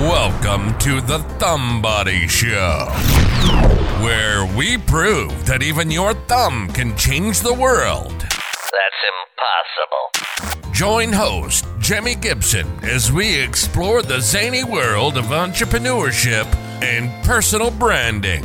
Welcome 0.00 0.78
to 0.78 1.02
the 1.02 1.18
Thumbody 1.38 2.26
Show, 2.26 2.88
where 4.02 4.46
we 4.56 4.78
prove 4.78 5.44
that 5.44 5.62
even 5.62 5.90
your 5.90 6.14
thumb 6.14 6.68
can 6.68 6.96
change 6.96 7.40
the 7.40 7.52
world. 7.52 8.18
That's 8.18 9.02
impossible. 9.12 10.72
Join 10.72 11.12
host 11.12 11.66
Jimmy 11.80 12.14
Gibson 12.14 12.66
as 12.82 13.12
we 13.12 13.38
explore 13.38 14.00
the 14.00 14.22
zany 14.22 14.64
world 14.64 15.18
of 15.18 15.26
entrepreneurship 15.26 16.46
and 16.82 17.10
personal 17.26 17.70
branding. 17.70 18.42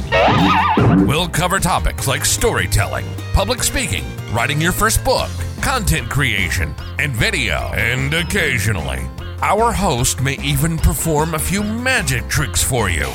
We'll 1.08 1.30
cover 1.30 1.60
topics 1.60 2.06
like 2.06 2.26
storytelling, 2.26 3.06
public 3.32 3.64
speaking, 3.64 4.04
writing 4.34 4.60
your 4.60 4.74
first 4.74 5.06
book, 5.06 5.30
content 5.62 6.10
creation, 6.10 6.76
and 7.00 7.14
video. 7.14 7.72
And 7.74 8.14
occasionally, 8.14 9.08
our 9.42 9.72
host 9.72 10.22
may 10.22 10.38
even 10.42 10.78
perform 10.78 11.34
a 11.34 11.40
few 11.40 11.64
magic 11.64 12.28
tricks 12.28 12.64
for 12.64 12.90
you. 12.90 13.06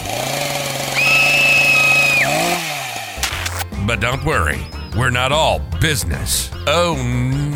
But 3.87 4.01
don't 4.01 4.25
worry, 4.25 4.61
we're 4.97 5.11
not 5.11 5.33
all 5.33 5.61
business. 5.81 6.51
Oh 6.67 6.95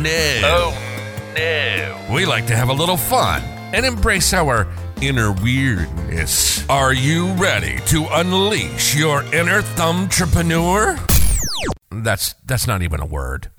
no. 0.01 0.41
Oh 0.43 1.33
no. 1.35 2.13
We 2.13 2.25
like 2.25 2.47
to 2.47 2.55
have 2.55 2.69
a 2.69 2.73
little 2.73 2.97
fun 2.97 3.41
and 3.73 3.85
embrace 3.85 4.33
our 4.33 4.67
inner 5.01 5.31
weirdness. 5.31 6.67
Are 6.69 6.93
you 6.93 7.31
ready 7.33 7.79
to 7.87 8.07
unleash 8.11 8.95
your 8.95 9.23
inner 9.33 9.61
thumbtrepreneur? 9.61 10.99
That's 11.91 12.35
that's 12.45 12.67
not 12.67 12.81
even 12.81 12.99
a 12.99 13.05
word. 13.05 13.49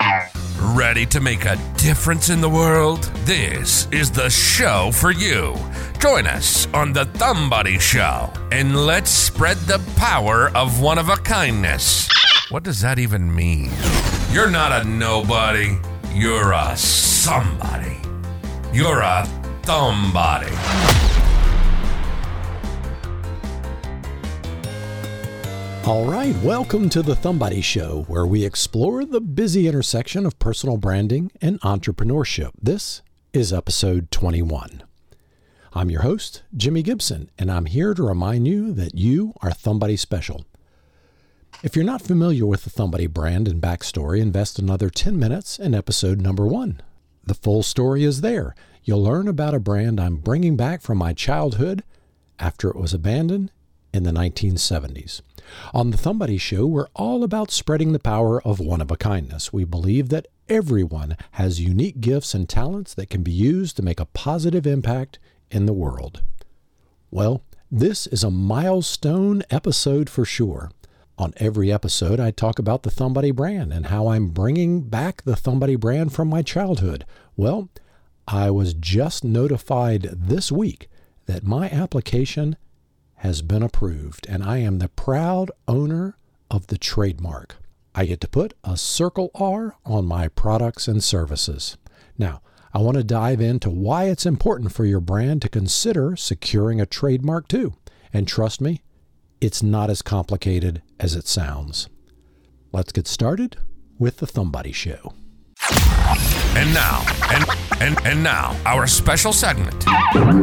Ready 0.58 1.04
to 1.06 1.20
make 1.20 1.44
a 1.44 1.58
difference 1.76 2.30
in 2.30 2.40
the 2.40 2.48
world? 2.48 3.04
This 3.24 3.88
is 3.92 4.10
the 4.10 4.30
show 4.30 4.90
for 4.90 5.10
you. 5.10 5.54
Join 5.98 6.26
us 6.26 6.66
on 6.72 6.94
the 6.94 7.04
Thumbody 7.04 7.78
Show 7.78 8.32
and 8.50 8.74
let's 8.86 9.10
spread 9.10 9.58
the 9.58 9.78
power 9.96 10.50
of 10.56 10.80
one 10.80 10.96
of 10.96 11.10
a 11.10 11.16
kindness. 11.16 12.08
What 12.48 12.62
does 12.62 12.80
that 12.80 12.98
even 12.98 13.34
mean? 13.34 13.70
You're 14.32 14.50
not 14.50 14.72
a 14.72 14.88
nobody. 14.88 15.78
You're 16.14 16.52
a 16.52 16.74
somebody. 16.76 17.98
You're 18.72 19.02
a 19.02 19.26
thumb 19.62 20.10
All 25.86 26.04
right, 26.04 26.34
welcome 26.42 26.88
to 26.88 27.00
the 27.00 27.14
Thumbody 27.14 27.62
Show, 27.62 28.06
where 28.08 28.26
we 28.26 28.44
explore 28.44 29.04
the 29.04 29.20
busy 29.20 29.68
intersection 29.68 30.26
of 30.26 30.36
personal 30.40 30.78
branding 30.78 31.30
and 31.40 31.60
entrepreneurship. 31.60 32.50
This 32.60 33.02
is 33.32 33.52
episode 33.52 34.10
21. 34.10 34.82
I'm 35.74 35.88
your 35.88 36.02
host, 36.02 36.42
Jimmy 36.56 36.82
Gibson, 36.82 37.30
and 37.38 37.52
I'm 37.52 37.66
here 37.66 37.94
to 37.94 38.02
remind 38.02 38.48
you 38.48 38.72
that 38.72 38.96
you 38.96 39.32
are 39.42 39.50
Thumbody 39.50 39.96
Special. 39.96 40.44
If 41.62 41.76
you're 41.76 41.84
not 41.84 42.02
familiar 42.02 42.46
with 42.46 42.64
the 42.64 42.70
Thumbody 42.70 43.08
brand 43.08 43.46
and 43.46 43.62
backstory, 43.62 44.18
invest 44.18 44.58
another 44.58 44.90
10 44.90 45.16
minutes 45.16 45.56
in 45.56 45.72
episode 45.72 46.20
number 46.20 46.48
one. 46.48 46.82
The 47.22 47.34
full 47.34 47.62
story 47.62 48.02
is 48.02 48.22
there. 48.22 48.56
You'll 48.82 49.04
learn 49.04 49.28
about 49.28 49.54
a 49.54 49.60
brand 49.60 50.00
I'm 50.00 50.16
bringing 50.16 50.56
back 50.56 50.82
from 50.82 50.98
my 50.98 51.12
childhood 51.12 51.84
after 52.40 52.70
it 52.70 52.76
was 52.76 52.92
abandoned 52.92 53.52
in 53.92 54.02
the 54.02 54.10
1970s. 54.10 55.22
On 55.72 55.90
the 55.90 55.96
Thumbody 55.96 56.40
Show, 56.40 56.66
we're 56.66 56.88
all 56.94 57.22
about 57.22 57.50
spreading 57.50 57.92
the 57.92 57.98
power 57.98 58.42
of 58.42 58.60
one 58.60 58.80
of 58.80 58.90
a 58.90 58.96
kindness. 58.96 59.52
We 59.52 59.64
believe 59.64 60.08
that 60.08 60.26
everyone 60.48 61.16
has 61.32 61.60
unique 61.60 62.00
gifts 62.00 62.34
and 62.34 62.48
talents 62.48 62.94
that 62.94 63.10
can 63.10 63.22
be 63.22 63.32
used 63.32 63.76
to 63.76 63.82
make 63.82 64.00
a 64.00 64.06
positive 64.06 64.66
impact 64.66 65.18
in 65.50 65.66
the 65.66 65.72
world. 65.72 66.22
Well, 67.10 67.42
this 67.70 68.06
is 68.06 68.22
a 68.22 68.30
milestone 68.30 69.42
episode 69.50 70.08
for 70.10 70.24
sure. 70.24 70.70
On 71.18 71.32
every 71.38 71.72
episode, 71.72 72.20
I 72.20 72.30
talk 72.30 72.58
about 72.58 72.82
the 72.82 72.90
Thumbody 72.90 73.34
brand 73.34 73.72
and 73.72 73.86
how 73.86 74.08
I'm 74.08 74.28
bringing 74.28 74.82
back 74.82 75.22
the 75.22 75.32
Thumbody 75.32 75.78
brand 75.80 76.12
from 76.12 76.28
my 76.28 76.42
childhood. 76.42 77.06
Well, 77.36 77.70
I 78.28 78.50
was 78.50 78.74
just 78.74 79.24
notified 79.24 80.02
this 80.12 80.52
week 80.52 80.88
that 81.26 81.42
my 81.42 81.70
application 81.70 82.56
has 83.16 83.42
been 83.42 83.62
approved, 83.62 84.26
and 84.28 84.42
I 84.42 84.58
am 84.58 84.78
the 84.78 84.88
proud 84.88 85.50
owner 85.66 86.16
of 86.50 86.68
the 86.68 86.78
trademark. 86.78 87.56
I 87.94 88.04
get 88.06 88.20
to 88.20 88.28
put 88.28 88.54
a 88.62 88.76
Circle 88.76 89.30
R 89.34 89.76
on 89.84 90.04
my 90.04 90.28
products 90.28 90.86
and 90.86 91.02
services. 91.02 91.76
Now, 92.18 92.42
I 92.74 92.78
want 92.78 92.98
to 92.98 93.04
dive 93.04 93.40
into 93.40 93.70
why 93.70 94.04
it's 94.04 94.26
important 94.26 94.72
for 94.72 94.84
your 94.84 95.00
brand 95.00 95.40
to 95.42 95.48
consider 95.48 96.14
securing 96.14 96.78
a 96.78 96.86
trademark 96.86 97.48
too. 97.48 97.74
And 98.12 98.28
trust 98.28 98.60
me, 98.60 98.82
it's 99.40 99.62
not 99.62 99.88
as 99.88 100.02
complicated 100.02 100.82
as 101.00 101.14
it 101.14 101.26
sounds. 101.26 101.88
Let's 102.72 102.92
get 102.92 103.06
started 103.06 103.56
with 103.98 104.18
the 104.18 104.26
Thumbody 104.26 104.74
Show. 104.74 105.14
And 106.54 106.72
now, 106.74 107.02
and 107.32 107.44
and 107.80 108.06
and 108.06 108.22
now, 108.22 108.56
our 108.64 108.86
special 108.86 109.32
segment. 109.32 109.84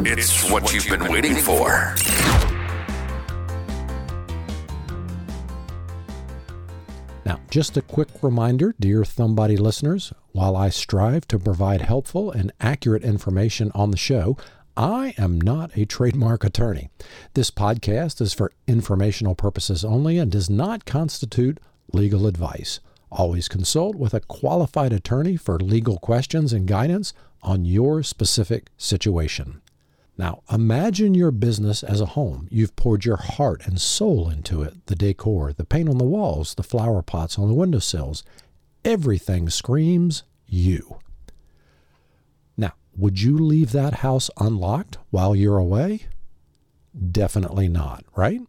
It's 0.08 0.50
what 0.50 0.74
you've 0.74 0.88
been 0.88 1.12
waiting 1.12 1.36
for. 1.36 1.96
Now, 7.26 7.40
just 7.50 7.78
a 7.78 7.82
quick 7.82 8.10
reminder, 8.22 8.76
dear 8.80 9.04
Thumbody 9.04 9.58
listeners, 9.58 10.12
while 10.34 10.58
I 10.58 10.70
strive 10.70 11.26
to 11.30 11.40
provide 11.40 11.82
helpful 11.82 12.30
and 12.32 12.52
accurate 12.60 13.04
information 13.04 13.72
on 13.74 13.92
the 13.92 13.98
show, 13.98 14.36
I 14.76 15.14
am 15.18 15.40
not 15.40 15.72
a 15.78 15.86
trademark 15.86 16.44
attorney. 16.44 16.90
This 17.34 17.50
podcast 17.50 18.20
is 18.20 18.34
for 18.34 18.52
informational 18.68 19.36
purposes 19.36 19.86
only 19.86 20.18
and 20.18 20.32
does 20.32 20.50
not 20.50 20.86
constitute 20.86 21.60
legal 21.94 22.28
advice. 22.28 22.82
Always 23.10 23.48
consult 23.48 23.96
with 23.96 24.14
a 24.14 24.20
qualified 24.20 24.92
attorney 24.92 25.38
for 25.38 25.60
legal 25.60 26.00
questions 26.00 26.52
and 26.52 26.68
guidance 26.68 27.14
on 27.42 27.64
your 27.64 28.04
specific 28.04 28.68
situation. 28.78 29.62
Now, 30.18 30.44
imagine 30.52 31.16
your 31.16 31.32
business 31.32 31.82
as 31.82 32.00
a 32.00 32.08
home. 32.08 32.48
You've 32.52 32.76
poured 32.76 33.04
your 33.04 33.18
heart 33.18 33.66
and 33.66 33.82
soul 33.82 34.30
into 34.30 34.62
it 34.62 34.86
the 34.86 34.96
decor, 34.96 35.54
the 35.54 35.66
paint 35.66 35.90
on 35.90 35.98
the 35.98 36.04
walls, 36.04 36.54
the 36.56 36.64
flower 36.64 37.02
pots 37.02 37.40
on 37.40 37.48
the 37.48 37.56
windowsills. 37.56 38.24
Everything 38.86 39.50
screams 39.50 40.24
you. 40.46 41.00
Now, 42.56 42.74
would 42.96 43.22
you 43.22 43.38
leave 43.38 43.72
that 43.72 43.96
house 43.96 44.30
unlocked 44.38 44.98
while 45.10 45.36
you're 45.36 45.58
away? 45.58 46.08
Definitely 47.12 47.68
not, 47.68 48.06
right? 48.16 48.42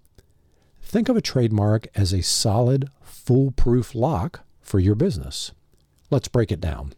Think 0.83 1.09
of 1.09 1.17
a 1.17 1.23
trademark 1.23 1.87
as 1.95 2.13
a 2.13 2.23
solid, 2.23 2.91
foolproof 3.03 3.95
lock 3.95 4.41
for 4.61 4.79
your 4.79 4.95
business. 4.95 5.53
Let's 6.11 6.29
break 6.29 6.53
it 6.53 6.61
down. 6.61 6.93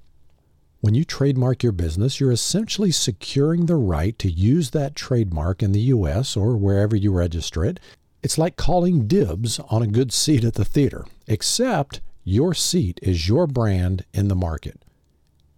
When 0.80 0.94
you 0.94 1.04
trademark 1.04 1.62
your 1.62 1.72
business, 1.72 2.20
you're 2.20 2.32
essentially 2.32 2.90
securing 2.90 3.66
the 3.66 3.76
right 3.76 4.18
to 4.18 4.30
use 4.30 4.70
that 4.70 4.94
trademark 4.94 5.62
in 5.62 5.72
the 5.72 5.80
US 5.80 6.36
or 6.36 6.56
wherever 6.56 6.94
you 6.94 7.12
register 7.12 7.64
it. 7.64 7.80
It's 8.22 8.38
like 8.38 8.56
calling 8.56 9.06
dibs 9.06 9.58
on 9.70 9.82
a 9.82 9.86
good 9.86 10.12
seat 10.12 10.44
at 10.44 10.54
the 10.54 10.64
theater, 10.64 11.06
except 11.26 12.00
your 12.24 12.54
seat 12.54 12.98
is 13.02 13.28
your 13.28 13.46
brand 13.46 14.04
in 14.12 14.28
the 14.28 14.34
market. 14.34 14.84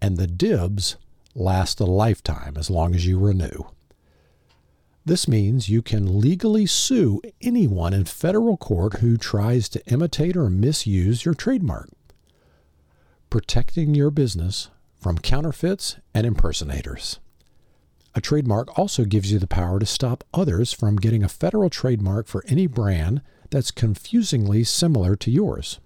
And 0.01 0.17
the 0.17 0.27
dibs 0.27 0.97
last 1.35 1.81
a 1.81 1.85
lifetime 1.85 2.57
as 2.57 2.71
long 2.71 2.95
as 2.95 3.07
you 3.07 3.19
renew. 3.19 3.65
This 5.05 5.27
means 5.27 5.69
you 5.71 5.81
can 5.81 6.21
legally 6.21 6.67
sue 6.67 7.21
anyone 7.41 7.95
in 7.95 8.05
federal 8.05 8.57
court 8.57 8.99
who 8.99 9.17
tries 9.17 9.69
to 9.71 9.87
imitate 9.87 10.37
or 10.37 10.51
misuse 10.51 11.25
your 11.25 11.35
trademark. 11.35 11.89
Protecting 13.31 13.95
your 13.95 14.11
business 14.11 14.69
from 14.99 15.19
counterfeits 15.19 15.97
and 16.15 16.27
impersonators. 16.27 17.21
A 18.15 18.21
trademark 18.21 18.77
also 18.79 19.05
gives 19.05 19.31
you 19.31 19.39
the 19.39 19.47
power 19.47 19.79
to 19.79 19.87
stop 19.87 20.25
others 20.35 20.73
from 20.73 20.97
getting 20.97 21.23
a 21.23 21.29
federal 21.29 21.71
trademark 21.71 22.27
for 22.27 22.45
any 22.49 22.67
brand 22.67 23.23
that's 23.51 23.71
confusingly 23.71 24.65
similar 24.65 25.15
to 25.17 25.31
yours. 25.31 25.79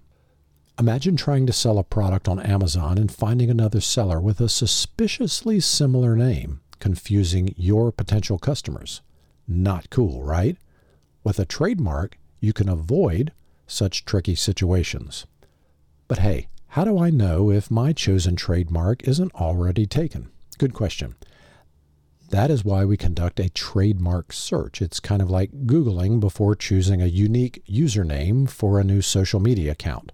Imagine 0.79 1.15
trying 1.15 1.45
to 1.45 1.53
sell 1.53 1.77
a 1.77 1.83
product 1.83 2.27
on 2.27 2.39
Amazon 2.39 2.97
and 2.97 3.11
finding 3.11 3.51
another 3.51 3.79
seller 3.79 4.19
with 4.19 4.41
a 4.41 4.49
suspiciously 4.49 5.59
similar 5.59 6.15
name, 6.15 6.61
confusing 6.79 7.53
your 7.55 7.91
potential 7.91 8.39
customers. 8.39 9.01
Not 9.47 9.91
cool, 9.91 10.23
right? 10.23 10.57
With 11.23 11.37
a 11.37 11.45
trademark, 11.45 12.17
you 12.39 12.53
can 12.53 12.67
avoid 12.67 13.31
such 13.67 14.05
tricky 14.05 14.35
situations. 14.35 15.27
But 16.07 16.19
hey, 16.19 16.47
how 16.73 16.83
do 16.83 16.97
I 16.97 17.11
know 17.11 17.51
if 17.51 17.69
my 17.69 17.93
chosen 17.93 18.35
trademark 18.35 19.07
isn't 19.07 19.35
already 19.35 19.85
taken? 19.85 20.31
Good 20.57 20.73
question. 20.73 21.13
That 22.31 22.49
is 22.49 22.65
why 22.65 22.83
we 22.83 22.97
conduct 22.97 23.39
a 23.39 23.51
trademark 23.51 24.33
search. 24.33 24.81
It's 24.81 24.99
kind 24.99 25.21
of 25.21 25.29
like 25.29 25.67
Googling 25.67 26.19
before 26.19 26.55
choosing 26.55 26.99
a 26.99 27.05
unique 27.05 27.63
username 27.69 28.49
for 28.49 28.79
a 28.79 28.83
new 28.83 29.03
social 29.03 29.39
media 29.39 29.73
account. 29.73 30.13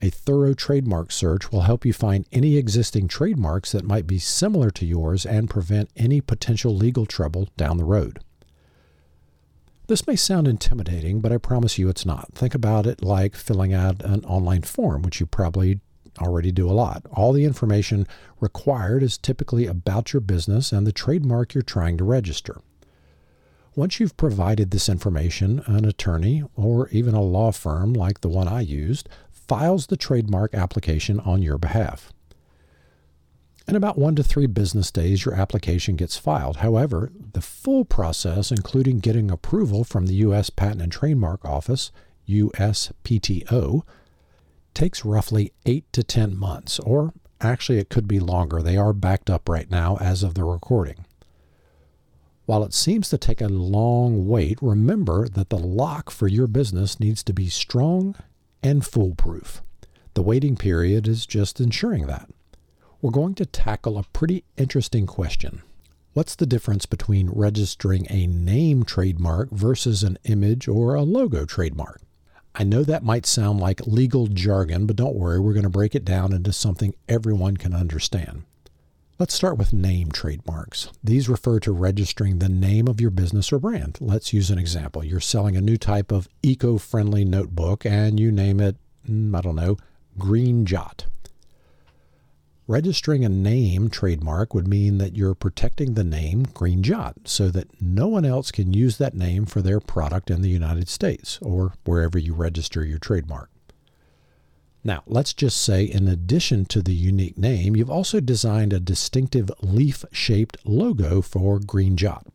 A 0.00 0.08
thorough 0.08 0.54
trademark 0.54 1.12
search 1.12 1.52
will 1.52 1.60
help 1.60 1.84
you 1.84 1.92
find 1.92 2.24
any 2.32 2.56
existing 2.56 3.06
trademarks 3.06 3.72
that 3.72 3.84
might 3.84 4.06
be 4.06 4.18
similar 4.18 4.70
to 4.70 4.86
yours 4.86 5.26
and 5.26 5.50
prevent 5.50 5.90
any 5.94 6.22
potential 6.22 6.74
legal 6.74 7.04
trouble 7.04 7.50
down 7.58 7.76
the 7.76 7.84
road. 7.84 8.20
This 9.92 10.06
may 10.06 10.16
sound 10.16 10.48
intimidating, 10.48 11.20
but 11.20 11.32
I 11.32 11.36
promise 11.36 11.76
you 11.76 11.90
it's 11.90 12.06
not. 12.06 12.32
Think 12.32 12.54
about 12.54 12.86
it 12.86 13.04
like 13.04 13.36
filling 13.36 13.74
out 13.74 14.02
an 14.02 14.24
online 14.24 14.62
form, 14.62 15.02
which 15.02 15.20
you 15.20 15.26
probably 15.26 15.80
already 16.18 16.50
do 16.50 16.66
a 16.66 16.72
lot. 16.72 17.04
All 17.12 17.34
the 17.34 17.44
information 17.44 18.06
required 18.40 19.02
is 19.02 19.18
typically 19.18 19.66
about 19.66 20.14
your 20.14 20.22
business 20.22 20.72
and 20.72 20.86
the 20.86 20.92
trademark 20.92 21.52
you're 21.52 21.60
trying 21.60 21.98
to 21.98 22.04
register. 22.04 22.62
Once 23.76 24.00
you've 24.00 24.16
provided 24.16 24.70
this 24.70 24.88
information, 24.88 25.62
an 25.66 25.84
attorney 25.84 26.42
or 26.56 26.88
even 26.88 27.14
a 27.14 27.20
law 27.20 27.52
firm 27.52 27.92
like 27.92 28.22
the 28.22 28.30
one 28.30 28.48
I 28.48 28.62
used 28.62 29.10
files 29.30 29.88
the 29.88 29.98
trademark 29.98 30.54
application 30.54 31.20
on 31.20 31.42
your 31.42 31.58
behalf. 31.58 32.14
In 33.68 33.76
about 33.76 33.96
one 33.96 34.16
to 34.16 34.24
three 34.24 34.46
business 34.46 34.90
days, 34.90 35.24
your 35.24 35.34
application 35.34 35.94
gets 35.94 36.16
filed. 36.16 36.58
However, 36.58 37.12
the 37.32 37.40
full 37.40 37.84
process, 37.84 38.50
including 38.50 38.98
getting 38.98 39.30
approval 39.30 39.84
from 39.84 40.06
the 40.06 40.14
U.S. 40.14 40.50
Patent 40.50 40.82
and 40.82 40.90
Trademark 40.90 41.44
Office, 41.44 41.92
USPTO, 42.28 43.82
takes 44.74 45.04
roughly 45.04 45.52
8 45.64 45.92
to 45.92 46.02
10 46.02 46.36
months, 46.36 46.78
or 46.80 47.12
actually 47.40 47.78
it 47.78 47.88
could 47.88 48.08
be 48.08 48.18
longer. 48.18 48.62
They 48.62 48.76
are 48.76 48.92
backed 48.92 49.30
up 49.30 49.48
right 49.48 49.70
now 49.70 49.96
as 50.00 50.22
of 50.22 50.34
the 50.34 50.44
recording. 50.44 51.06
While 52.46 52.64
it 52.64 52.74
seems 52.74 53.08
to 53.10 53.18
take 53.18 53.40
a 53.40 53.48
long 53.48 54.26
wait, 54.26 54.58
remember 54.60 55.28
that 55.28 55.50
the 55.50 55.58
lock 55.58 56.10
for 56.10 56.26
your 56.26 56.48
business 56.48 56.98
needs 56.98 57.22
to 57.24 57.32
be 57.32 57.48
strong 57.48 58.16
and 58.62 58.84
foolproof. 58.84 59.62
The 60.14 60.22
waiting 60.22 60.56
period 60.56 61.06
is 61.06 61.26
just 61.26 61.60
ensuring 61.60 62.06
that. 62.08 62.28
We're 63.02 63.10
going 63.10 63.34
to 63.34 63.46
tackle 63.46 63.98
a 63.98 64.04
pretty 64.12 64.44
interesting 64.56 65.06
question. 65.08 65.62
What's 66.12 66.36
the 66.36 66.46
difference 66.46 66.86
between 66.86 67.30
registering 67.30 68.06
a 68.08 68.28
name 68.28 68.84
trademark 68.84 69.50
versus 69.50 70.04
an 70.04 70.18
image 70.22 70.68
or 70.68 70.94
a 70.94 71.02
logo 71.02 71.44
trademark? 71.44 72.00
I 72.54 72.62
know 72.62 72.84
that 72.84 73.02
might 73.02 73.26
sound 73.26 73.58
like 73.58 73.88
legal 73.88 74.28
jargon, 74.28 74.86
but 74.86 74.94
don't 74.94 75.16
worry, 75.16 75.40
we're 75.40 75.52
going 75.52 75.64
to 75.64 75.68
break 75.68 75.96
it 75.96 76.04
down 76.04 76.32
into 76.32 76.52
something 76.52 76.94
everyone 77.08 77.56
can 77.56 77.74
understand. 77.74 78.44
Let's 79.18 79.34
start 79.34 79.58
with 79.58 79.72
name 79.72 80.12
trademarks. 80.12 80.88
These 81.02 81.28
refer 81.28 81.58
to 81.58 81.72
registering 81.72 82.38
the 82.38 82.48
name 82.48 82.86
of 82.86 83.00
your 83.00 83.10
business 83.10 83.52
or 83.52 83.58
brand. 83.58 83.98
Let's 84.00 84.32
use 84.32 84.48
an 84.48 84.58
example. 84.60 85.02
You're 85.02 85.18
selling 85.18 85.56
a 85.56 85.60
new 85.60 85.76
type 85.76 86.12
of 86.12 86.28
eco 86.44 86.78
friendly 86.78 87.24
notebook 87.24 87.84
and 87.84 88.20
you 88.20 88.30
name 88.30 88.60
it, 88.60 88.76
mm, 89.10 89.36
I 89.36 89.40
don't 89.40 89.56
know, 89.56 89.76
Green 90.18 90.64
Jot. 90.64 91.06
Registering 92.68 93.24
a 93.24 93.28
name 93.28 93.90
trademark 93.90 94.54
would 94.54 94.68
mean 94.68 94.98
that 94.98 95.16
you're 95.16 95.34
protecting 95.34 95.94
the 95.94 96.04
name 96.04 96.44
Green 96.54 96.82
Jot 96.82 97.16
so 97.24 97.48
that 97.50 97.82
no 97.82 98.06
one 98.06 98.24
else 98.24 98.52
can 98.52 98.72
use 98.72 98.98
that 98.98 99.14
name 99.14 99.46
for 99.46 99.60
their 99.60 99.80
product 99.80 100.30
in 100.30 100.42
the 100.42 100.48
United 100.48 100.88
States 100.88 101.40
or 101.42 101.74
wherever 101.84 102.18
you 102.18 102.34
register 102.34 102.84
your 102.84 103.00
trademark. 103.00 103.50
Now, 104.84 105.02
let's 105.06 105.32
just 105.34 105.60
say, 105.60 105.84
in 105.84 106.06
addition 106.06 106.64
to 106.66 106.82
the 106.82 106.94
unique 106.94 107.36
name, 107.36 107.74
you've 107.74 107.90
also 107.90 108.20
designed 108.20 108.72
a 108.72 108.80
distinctive 108.80 109.50
leaf 109.60 110.04
shaped 110.12 110.56
logo 110.64 111.20
for 111.20 111.58
Green 111.58 111.96
Jot. 111.96 112.26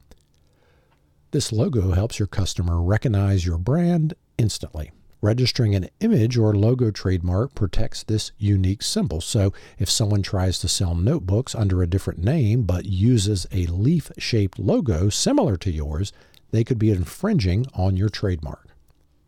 This 1.32 1.52
logo 1.54 1.92
helps 1.92 2.20
your 2.20 2.28
customer 2.28 2.82
recognize 2.82 3.46
your 3.46 3.58
brand 3.58 4.14
instantly. 4.38 4.92
Registering 5.22 5.74
an 5.74 5.90
image 6.00 6.38
or 6.38 6.54
logo 6.54 6.92
trademark 6.92 7.56
protects 7.56 8.04
this 8.04 8.32
unique 8.38 8.84
symbol. 8.84 9.20
So, 9.20 9.52
if 9.80 9.90
someone 9.90 10.22
tries 10.22 10.60
to 10.60 10.68
sell 10.68 10.94
notebooks 10.94 11.56
under 11.56 11.82
a 11.82 11.88
different 11.88 12.24
name 12.24 12.64
but 12.64 12.86
uses 12.86 13.48
a 13.52 13.66
leaf 13.66 14.12
shaped 14.20 14.60
logo 14.60 15.10
similar 15.10 15.58
to 15.58 15.72
yours, 15.72 16.14
they 16.52 16.64
could 16.64 16.78
be 16.78 16.92
infringing 16.92 17.66
on 17.74 17.98
your 17.98 18.10
trademark. 18.10 18.68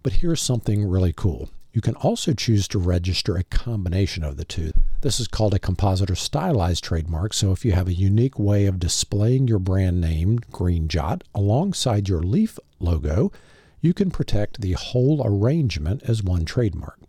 But 0.04 0.14
here's 0.14 0.42
something 0.42 0.86
really 0.86 1.14
cool 1.14 1.50
you 1.72 1.82
can 1.82 1.96
also 1.96 2.34
choose 2.34 2.68
to 2.68 2.80
register 2.80 3.36
a 3.36 3.44
combination 3.44 4.24
of 4.24 4.38
the 4.38 4.46
two. 4.46 4.72
This 5.02 5.20
is 5.20 5.28
called 5.28 5.54
a 5.54 5.60
composite 5.60 6.10
or 6.10 6.16
stylized 6.16 6.84
trademark. 6.84 7.34
So 7.34 7.52
if 7.52 7.64
you 7.64 7.74
have 7.74 7.88
a 7.88 7.94
unique 7.94 8.40
way 8.40 8.66
of 8.66 8.80
displaying 8.80 9.48
your 9.48 9.60
brand 9.60 10.02
name, 10.02 10.40
Green 10.52 10.88
Jot, 10.88 11.24
alongside 11.36 12.10
your 12.10 12.22
leaf 12.22 12.58
logo, 12.80 13.32
you 13.82 13.94
can 13.94 14.12
protect 14.12 14.62
the 14.62 14.74
whole 14.74 15.22
arrangement 15.26 16.04
as 16.04 16.24
one 16.24 16.46
trademark. 16.46 17.00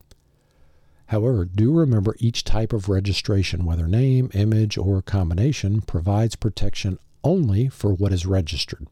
However, 1.06 1.44
do 1.44 1.72
remember 1.72 2.14
each 2.18 2.44
type 2.44 2.72
of 2.72 2.88
registration, 2.88 3.64
whether 3.64 3.88
name, 3.88 4.30
image, 4.32 4.78
or 4.78 5.02
combination, 5.02 5.80
provides 5.80 6.36
protection 6.36 6.98
only 7.24 7.68
for 7.68 7.92
what 7.92 8.12
is 8.12 8.26
registered 8.26 8.86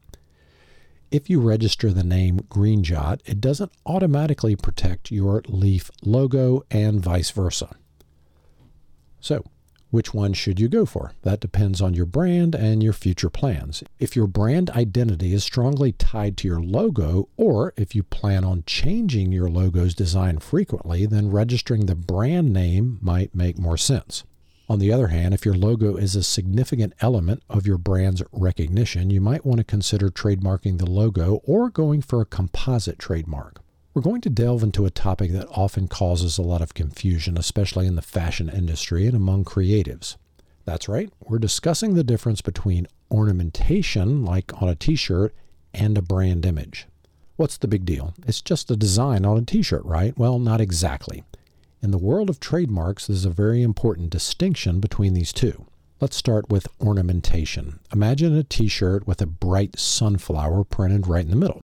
if 1.11 1.29
you 1.29 1.39
register 1.39 1.91
the 1.91 2.03
name 2.03 2.41
Green 2.49 2.83
Jot, 2.83 3.21
it 3.25 3.41
doesn't 3.41 3.71
automatically 3.85 4.55
protect 4.55 5.11
your 5.11 5.41
Leaf 5.47 5.89
logo 6.03 6.63
and 6.69 7.01
vice 7.01 7.31
versa. 7.31 7.75
So, 9.19 9.43
which 9.91 10.13
one 10.13 10.33
should 10.33 10.59
you 10.59 10.67
go 10.67 10.85
for? 10.85 11.13
That 11.23 11.39
depends 11.39 11.81
on 11.81 11.93
your 11.93 12.05
brand 12.05 12.55
and 12.55 12.83
your 12.83 12.93
future 12.93 13.29
plans. 13.29 13.83
If 13.99 14.15
your 14.15 14.27
brand 14.27 14.69
identity 14.71 15.33
is 15.33 15.43
strongly 15.43 15.91
tied 15.93 16.37
to 16.37 16.47
your 16.47 16.61
logo, 16.61 17.29
or 17.37 17.73
if 17.75 17.95
you 17.95 18.03
plan 18.03 18.43
on 18.43 18.63
changing 18.65 19.31
your 19.31 19.49
logo's 19.49 19.95
design 19.95 20.39
frequently, 20.39 21.05
then 21.05 21.31
registering 21.31 21.85
the 21.85 21.95
brand 21.95 22.53
name 22.53 22.99
might 23.01 23.33
make 23.33 23.57
more 23.57 23.77
sense. 23.77 24.23
On 24.69 24.77
the 24.77 24.93
other 24.93 25.07
hand, 25.07 25.33
if 25.33 25.45
your 25.45 25.55
logo 25.55 25.95
is 25.95 26.15
a 26.15 26.21
significant 26.21 26.93
element 27.01 27.41
of 27.49 27.65
your 27.65 27.79
brand's 27.79 28.21
recognition, 28.31 29.09
you 29.09 29.19
might 29.19 29.43
want 29.43 29.57
to 29.57 29.63
consider 29.63 30.09
trademarking 30.09 30.77
the 30.77 30.89
logo 30.89 31.41
or 31.43 31.71
going 31.71 32.03
for 32.03 32.21
a 32.21 32.25
composite 32.25 32.99
trademark. 32.99 33.61
We're 33.99 34.11
going 34.11 34.21
to 34.21 34.29
delve 34.29 34.63
into 34.63 34.85
a 34.85 34.89
topic 34.89 35.33
that 35.33 35.49
often 35.49 35.89
causes 35.89 36.37
a 36.37 36.41
lot 36.41 36.61
of 36.61 36.73
confusion, 36.73 37.37
especially 37.37 37.85
in 37.85 37.97
the 37.97 38.01
fashion 38.01 38.47
industry 38.47 39.05
and 39.05 39.13
among 39.13 39.43
creatives. 39.43 40.15
That's 40.63 40.87
right, 40.87 41.11
we're 41.19 41.37
discussing 41.37 41.95
the 41.95 42.03
difference 42.05 42.39
between 42.39 42.87
ornamentation, 43.11 44.23
like 44.23 44.53
on 44.61 44.69
a 44.69 44.75
t 44.75 44.95
shirt, 44.95 45.35
and 45.73 45.97
a 45.97 46.01
brand 46.01 46.45
image. 46.45 46.87
What's 47.35 47.57
the 47.57 47.67
big 47.67 47.83
deal? 47.83 48.13
It's 48.25 48.39
just 48.39 48.71
a 48.71 48.77
design 48.77 49.25
on 49.25 49.37
a 49.37 49.41
t 49.41 49.61
shirt, 49.61 49.83
right? 49.83 50.17
Well, 50.17 50.39
not 50.39 50.61
exactly. 50.61 51.25
In 51.81 51.91
the 51.91 51.97
world 51.97 52.29
of 52.29 52.39
trademarks, 52.39 53.07
there's 53.07 53.25
a 53.25 53.29
very 53.29 53.61
important 53.61 54.11
distinction 54.11 54.79
between 54.79 55.13
these 55.13 55.33
two. 55.33 55.65
Let's 55.99 56.15
start 56.15 56.49
with 56.49 56.69
ornamentation. 56.79 57.81
Imagine 57.91 58.33
a 58.33 58.43
t 58.43 58.69
shirt 58.69 59.05
with 59.05 59.21
a 59.21 59.25
bright 59.25 59.77
sunflower 59.77 60.63
printed 60.63 61.05
right 61.05 61.25
in 61.25 61.31
the 61.31 61.35
middle. 61.35 61.59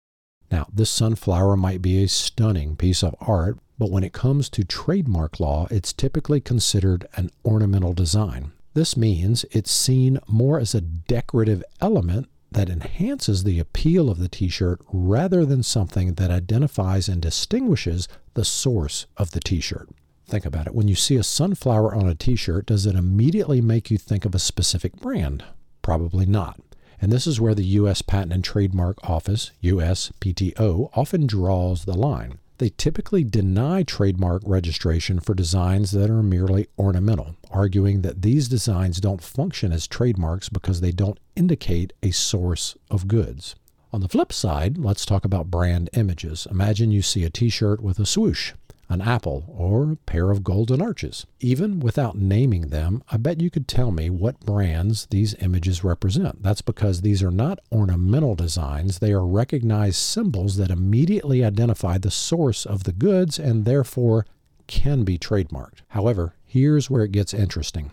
Now, 0.52 0.66
this 0.70 0.90
sunflower 0.90 1.56
might 1.56 1.80
be 1.80 2.04
a 2.04 2.08
stunning 2.08 2.76
piece 2.76 3.02
of 3.02 3.16
art, 3.22 3.58
but 3.78 3.90
when 3.90 4.04
it 4.04 4.12
comes 4.12 4.50
to 4.50 4.64
trademark 4.64 5.40
law, 5.40 5.66
it's 5.70 5.94
typically 5.94 6.42
considered 6.42 7.08
an 7.16 7.30
ornamental 7.42 7.94
design. 7.94 8.52
This 8.74 8.94
means 8.94 9.46
it's 9.50 9.72
seen 9.72 10.18
more 10.28 10.60
as 10.60 10.74
a 10.74 10.82
decorative 10.82 11.64
element 11.80 12.28
that 12.50 12.68
enhances 12.68 13.44
the 13.44 13.58
appeal 13.58 14.10
of 14.10 14.18
the 14.18 14.28
t 14.28 14.50
shirt 14.50 14.80
rather 14.92 15.46
than 15.46 15.62
something 15.62 16.14
that 16.14 16.30
identifies 16.30 17.08
and 17.08 17.22
distinguishes 17.22 18.06
the 18.34 18.44
source 18.44 19.06
of 19.16 19.30
the 19.30 19.40
t 19.40 19.58
shirt. 19.58 19.88
Think 20.26 20.44
about 20.44 20.66
it. 20.66 20.74
When 20.74 20.86
you 20.86 20.94
see 20.94 21.16
a 21.16 21.22
sunflower 21.22 21.94
on 21.94 22.08
a 22.08 22.14
t 22.14 22.36
shirt, 22.36 22.66
does 22.66 22.84
it 22.84 22.94
immediately 22.94 23.62
make 23.62 23.90
you 23.90 23.96
think 23.96 24.26
of 24.26 24.34
a 24.34 24.38
specific 24.38 24.96
brand? 24.96 25.44
Probably 25.80 26.26
not. 26.26 26.60
And 27.02 27.10
this 27.10 27.26
is 27.26 27.40
where 27.40 27.54
the 27.54 27.64
U.S. 27.64 28.00
Patent 28.00 28.32
and 28.32 28.44
Trademark 28.44 29.10
Office, 29.10 29.50
USPTO, 29.60 30.90
often 30.94 31.26
draws 31.26 31.84
the 31.84 31.94
line. 31.94 32.38
They 32.58 32.70
typically 32.70 33.24
deny 33.24 33.82
trademark 33.82 34.42
registration 34.46 35.18
for 35.18 35.34
designs 35.34 35.90
that 35.90 36.08
are 36.10 36.22
merely 36.22 36.68
ornamental, 36.78 37.34
arguing 37.50 38.02
that 38.02 38.22
these 38.22 38.46
designs 38.46 39.00
don't 39.00 39.20
function 39.20 39.72
as 39.72 39.88
trademarks 39.88 40.48
because 40.48 40.80
they 40.80 40.92
don't 40.92 41.18
indicate 41.34 41.92
a 42.04 42.12
source 42.12 42.76
of 42.88 43.08
goods. 43.08 43.56
On 43.92 44.00
the 44.00 44.08
flip 44.08 44.32
side, 44.32 44.78
let's 44.78 45.04
talk 45.04 45.24
about 45.24 45.50
brand 45.50 45.90
images. 45.94 46.46
Imagine 46.52 46.92
you 46.92 47.02
see 47.02 47.24
a 47.24 47.30
t 47.30 47.48
shirt 47.48 47.82
with 47.82 47.98
a 47.98 48.06
swoosh 48.06 48.52
an 48.92 49.00
apple, 49.00 49.44
or 49.48 49.92
a 49.92 49.96
pair 49.96 50.30
of 50.30 50.44
golden 50.44 50.80
arches. 50.80 51.26
Even 51.40 51.80
without 51.80 52.16
naming 52.16 52.68
them, 52.68 53.02
I 53.10 53.16
bet 53.16 53.40
you 53.40 53.50
could 53.50 53.66
tell 53.66 53.90
me 53.90 54.10
what 54.10 54.40
brands 54.40 55.06
these 55.10 55.34
images 55.40 55.82
represent. 55.82 56.42
That's 56.42 56.62
because 56.62 57.00
these 57.00 57.22
are 57.22 57.30
not 57.30 57.58
ornamental 57.72 58.34
designs, 58.34 58.98
they 58.98 59.12
are 59.12 59.26
recognized 59.26 59.96
symbols 59.96 60.56
that 60.56 60.70
immediately 60.70 61.44
identify 61.44 61.98
the 61.98 62.10
source 62.10 62.64
of 62.66 62.84
the 62.84 62.92
goods 62.92 63.38
and 63.38 63.64
therefore 63.64 64.26
can 64.66 65.04
be 65.04 65.18
trademarked. 65.18 65.80
However, 65.88 66.34
here's 66.44 66.88
where 66.88 67.02
it 67.02 67.12
gets 67.12 67.34
interesting. 67.34 67.90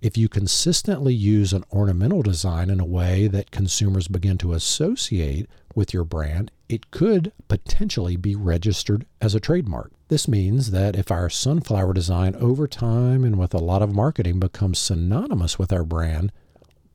If 0.00 0.16
you 0.16 0.28
consistently 0.28 1.12
use 1.12 1.52
an 1.52 1.64
ornamental 1.72 2.22
design 2.22 2.70
in 2.70 2.78
a 2.78 2.84
way 2.84 3.26
that 3.26 3.50
consumers 3.50 4.06
begin 4.06 4.38
to 4.38 4.52
associate 4.52 5.48
with 5.74 5.92
your 5.92 6.04
brand, 6.04 6.52
it 6.68 6.92
could 6.92 7.32
potentially 7.48 8.16
be 8.16 8.36
registered 8.36 9.06
as 9.20 9.34
a 9.34 9.40
trademark. 9.40 9.90
This 10.06 10.28
means 10.28 10.70
that 10.70 10.94
if 10.94 11.10
our 11.10 11.28
sunflower 11.28 11.94
design 11.94 12.36
over 12.36 12.68
time 12.68 13.24
and 13.24 13.38
with 13.38 13.52
a 13.54 13.58
lot 13.58 13.82
of 13.82 13.92
marketing 13.92 14.38
becomes 14.38 14.78
synonymous 14.78 15.58
with 15.58 15.72
our 15.72 15.84
brand, 15.84 16.30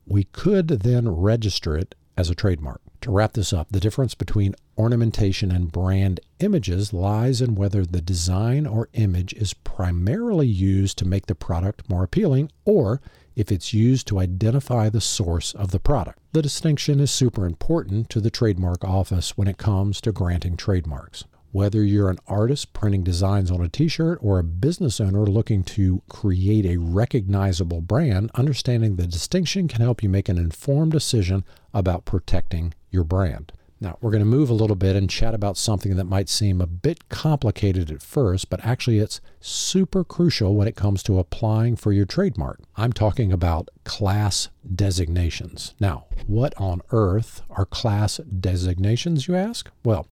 we 0.06 0.24
could 0.24 0.68
then 0.68 1.10
register 1.10 1.78
it 1.78 1.96
as 2.16 2.30
a 2.30 2.36
trademark. 2.36 2.83
To 3.04 3.12
wrap 3.12 3.34
this 3.34 3.52
up, 3.52 3.68
the 3.70 3.82
difference 3.82 4.16
between 4.16 4.56
ornamentation 4.78 5.52
and 5.52 5.70
brand 5.70 6.22
images 6.40 6.94
lies 6.94 7.42
in 7.42 7.54
whether 7.54 7.86
the 7.86 8.00
design 8.00 8.66
or 8.66 8.88
image 8.94 9.34
is 9.34 9.54
primarily 9.54 10.48
used 10.48 10.98
to 11.00 11.06
make 11.06 11.26
the 11.26 11.36
product 11.36 11.90
more 11.90 12.06
appealing 12.06 12.50
or 12.64 13.02
if 13.36 13.52
it's 13.52 13.74
used 13.74 14.08
to 14.08 14.20
identify 14.20 14.88
the 14.88 15.02
source 15.02 15.54
of 15.54 15.72
the 15.72 15.82
product. 15.82 16.18
The 16.32 16.42
distinction 16.42 17.02
is 17.02 17.12
super 17.12 17.46
important 17.46 18.10
to 18.12 18.22
the 18.22 18.32
trademark 18.32 18.86
office 18.86 19.38
when 19.38 19.50
it 19.50 19.58
comes 19.58 20.00
to 20.00 20.14
granting 20.14 20.56
trademarks. 20.56 21.26
Whether 21.54 21.84
you're 21.84 22.10
an 22.10 22.18
artist 22.26 22.74
printing 22.74 23.04
designs 23.04 23.52
on 23.52 23.62
a 23.62 23.70
t 23.70 23.88
shirt 23.88 24.18
or 24.24 24.40
a 24.40 24.44
business 24.44 25.00
owner 25.00 25.24
looking 25.28 25.64
to 25.66 26.02
create 26.10 26.66
a 26.66 26.78
recognizable 26.78 27.80
brand, 27.80 28.32
understanding 28.34 28.96
the 28.96 29.06
distinction 29.06 29.68
can 29.68 29.82
help 29.82 30.02
you 30.02 30.10
make 30.10 30.30
an 30.30 30.40
informed 30.40 30.94
decision 30.94 31.46
about 31.72 32.06
protecting 32.06 32.74
your 32.90 33.04
brand. 33.04 33.52
Now, 33.80 34.00
we're 34.02 34.10
going 34.10 34.24
to 34.24 34.26
move 34.26 34.50
a 34.50 34.56
little 34.56 34.76
bit 34.76 34.96
and 34.96 35.08
chat 35.08 35.36
about 35.36 35.58
something 35.58 35.96
that 35.96 36.06
might 36.06 36.28
seem 36.28 36.60
a 36.60 36.66
bit 36.66 37.08
complicated 37.10 37.92
at 37.92 38.02
first, 38.02 38.50
but 38.50 38.66
actually 38.66 38.98
it's 38.98 39.22
super 39.40 40.04
crucial 40.04 40.56
when 40.56 40.68
it 40.68 40.76
comes 40.76 41.04
to 41.04 41.20
applying 41.20 41.76
for 41.76 41.94
your 41.94 42.08
trademark. 42.08 42.62
I'm 42.78 42.94
talking 42.94 43.32
about 43.32 43.70
class 43.84 44.50
designations. 44.74 45.76
Now, 45.80 46.06
what 46.26 46.56
on 46.58 46.82
earth 46.90 47.44
are 47.52 47.66
class 47.68 48.18
designations, 48.18 49.28
you 49.28 49.36
ask? 49.36 49.70
Well, 49.86 50.08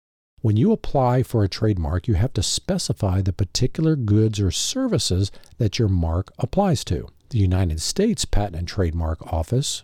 when 0.46 0.56
you 0.56 0.70
apply 0.70 1.24
for 1.24 1.42
a 1.42 1.48
trademark, 1.48 2.06
you 2.06 2.14
have 2.14 2.32
to 2.32 2.40
specify 2.40 3.20
the 3.20 3.32
particular 3.32 3.96
goods 3.96 4.38
or 4.38 4.52
services 4.52 5.32
that 5.58 5.80
your 5.80 5.88
mark 5.88 6.32
applies 6.38 6.84
to. 6.84 7.08
The 7.30 7.38
United 7.38 7.80
States 7.80 8.24
Patent 8.24 8.54
and 8.54 8.68
Trademark 8.68 9.32
Office 9.32 9.82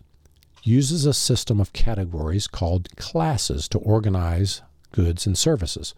uses 0.63 1.05
a 1.05 1.13
system 1.13 1.59
of 1.59 1.73
categories 1.73 2.47
called 2.47 2.95
classes 2.95 3.67
to 3.71 3.79
organize 3.79 4.63
goods 4.93 5.27
and 5.27 5.37
services. 5.37 5.95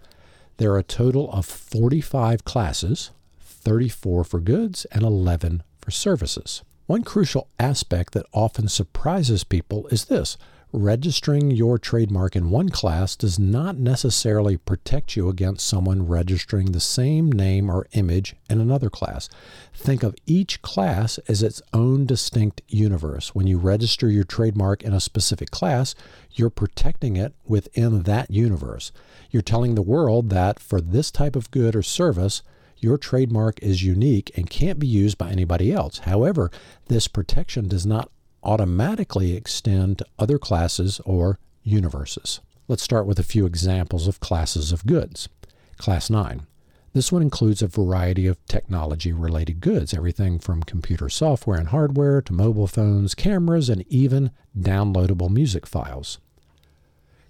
There 0.57 0.73
are 0.73 0.79
a 0.79 0.83
total 0.83 1.31
of 1.31 1.45
45 1.45 2.47
classes, 2.47 3.11
34 3.41 4.25
for 4.25 4.41
goods 4.41 4.87
and 4.87 5.03
11 5.03 5.63
for 5.83 5.91
services. 5.91 6.63
One 6.87 7.05
crucial 7.05 7.49
aspect 7.61 8.15
that 8.15 8.25
often 8.33 8.69
surprises 8.69 9.45
people 9.45 9.89
is 9.89 10.07
this 10.07 10.39
registering 10.75 11.53
your 11.53 11.79
trademark 11.79 12.35
in 12.35 12.51
one 12.51 12.69
class 12.69 13.15
does 13.15 13.39
not 13.39 13.77
necessarily 13.77 14.57
protect 14.57 15.15
you 15.15 15.29
against 15.29 15.67
someone 15.67 16.07
registering 16.07 16.73
the 16.73 16.81
same 16.81 17.31
name 17.31 17.71
or 17.71 17.87
image 17.93 18.35
in 18.51 18.61
another 18.61 18.91
class. 18.91 19.29
Think 19.73 20.03
of 20.03 20.17
each 20.27 20.61
class 20.63 21.19
as 21.29 21.43
its 21.43 21.63
own 21.73 22.07
distinct 22.07 22.61
universe. 22.67 23.35
When 23.35 23.47
you 23.47 23.57
register 23.57 24.09
your 24.09 24.25
trademark 24.25 24.83
in 24.83 24.93
a 24.93 25.01
specific 25.01 25.53
class, 25.53 25.95
you're 26.33 26.51
protecting 26.51 27.17
it 27.17 27.35
within 27.47 28.03
that 28.03 28.31
universe. 28.31 28.91
You're 29.31 29.43
telling 29.43 29.77
the 29.77 29.83
world 29.83 30.31
that 30.31 30.59
for 30.59 30.81
this 30.81 31.13
type 31.13 31.37
of 31.37 31.53
good 31.53 31.77
or 31.77 31.83
service, 31.83 32.43
your 32.79 32.99
trademark 32.99 33.63
is 33.63 33.85
unique 33.85 34.33
and 34.37 34.51
can't 34.51 34.81
be 34.81 34.89
used 34.89 35.19
by 35.19 35.31
anybody 35.31 35.73
else. 35.73 35.99
However, 35.99 36.51
this 36.89 37.07
protection 37.07 37.69
does 37.69 37.87
not 37.87 38.11
automatically 38.45 39.35
extend 39.35 39.99
to 39.99 40.07
other 40.19 40.39
classes 40.39 41.01
or 41.05 41.39
universes. 41.63 42.41
Let's 42.69 42.83
start 42.83 43.07
with 43.07 43.19
a 43.19 43.25
few 43.25 43.47
examples 43.47 44.07
of 44.07 44.21
classes 44.21 44.73
of 44.73 44.87
goods. 44.87 45.29
Class 45.77 46.09
9. 46.09 46.47
This 46.95 47.11
one 47.11 47.23
includes 47.23 47.61
a 47.61 47.67
variety 47.67 48.29
of 48.29 48.45
technology 48.47 49.13
related 49.13 49.61
goods, 49.61 49.93
everything 49.93 50.39
from 50.39 50.63
computer 50.63 51.09
software 51.09 51.59
and 51.59 51.69
hardware 51.69 52.23
to 52.23 52.33
mobile 52.33 52.69
phones, 52.69 53.17
cameras, 53.17 53.69
and 53.69 53.85
even 53.89 54.31
downloadable 54.57 55.29
music 55.29 55.67
files. 55.67 56.19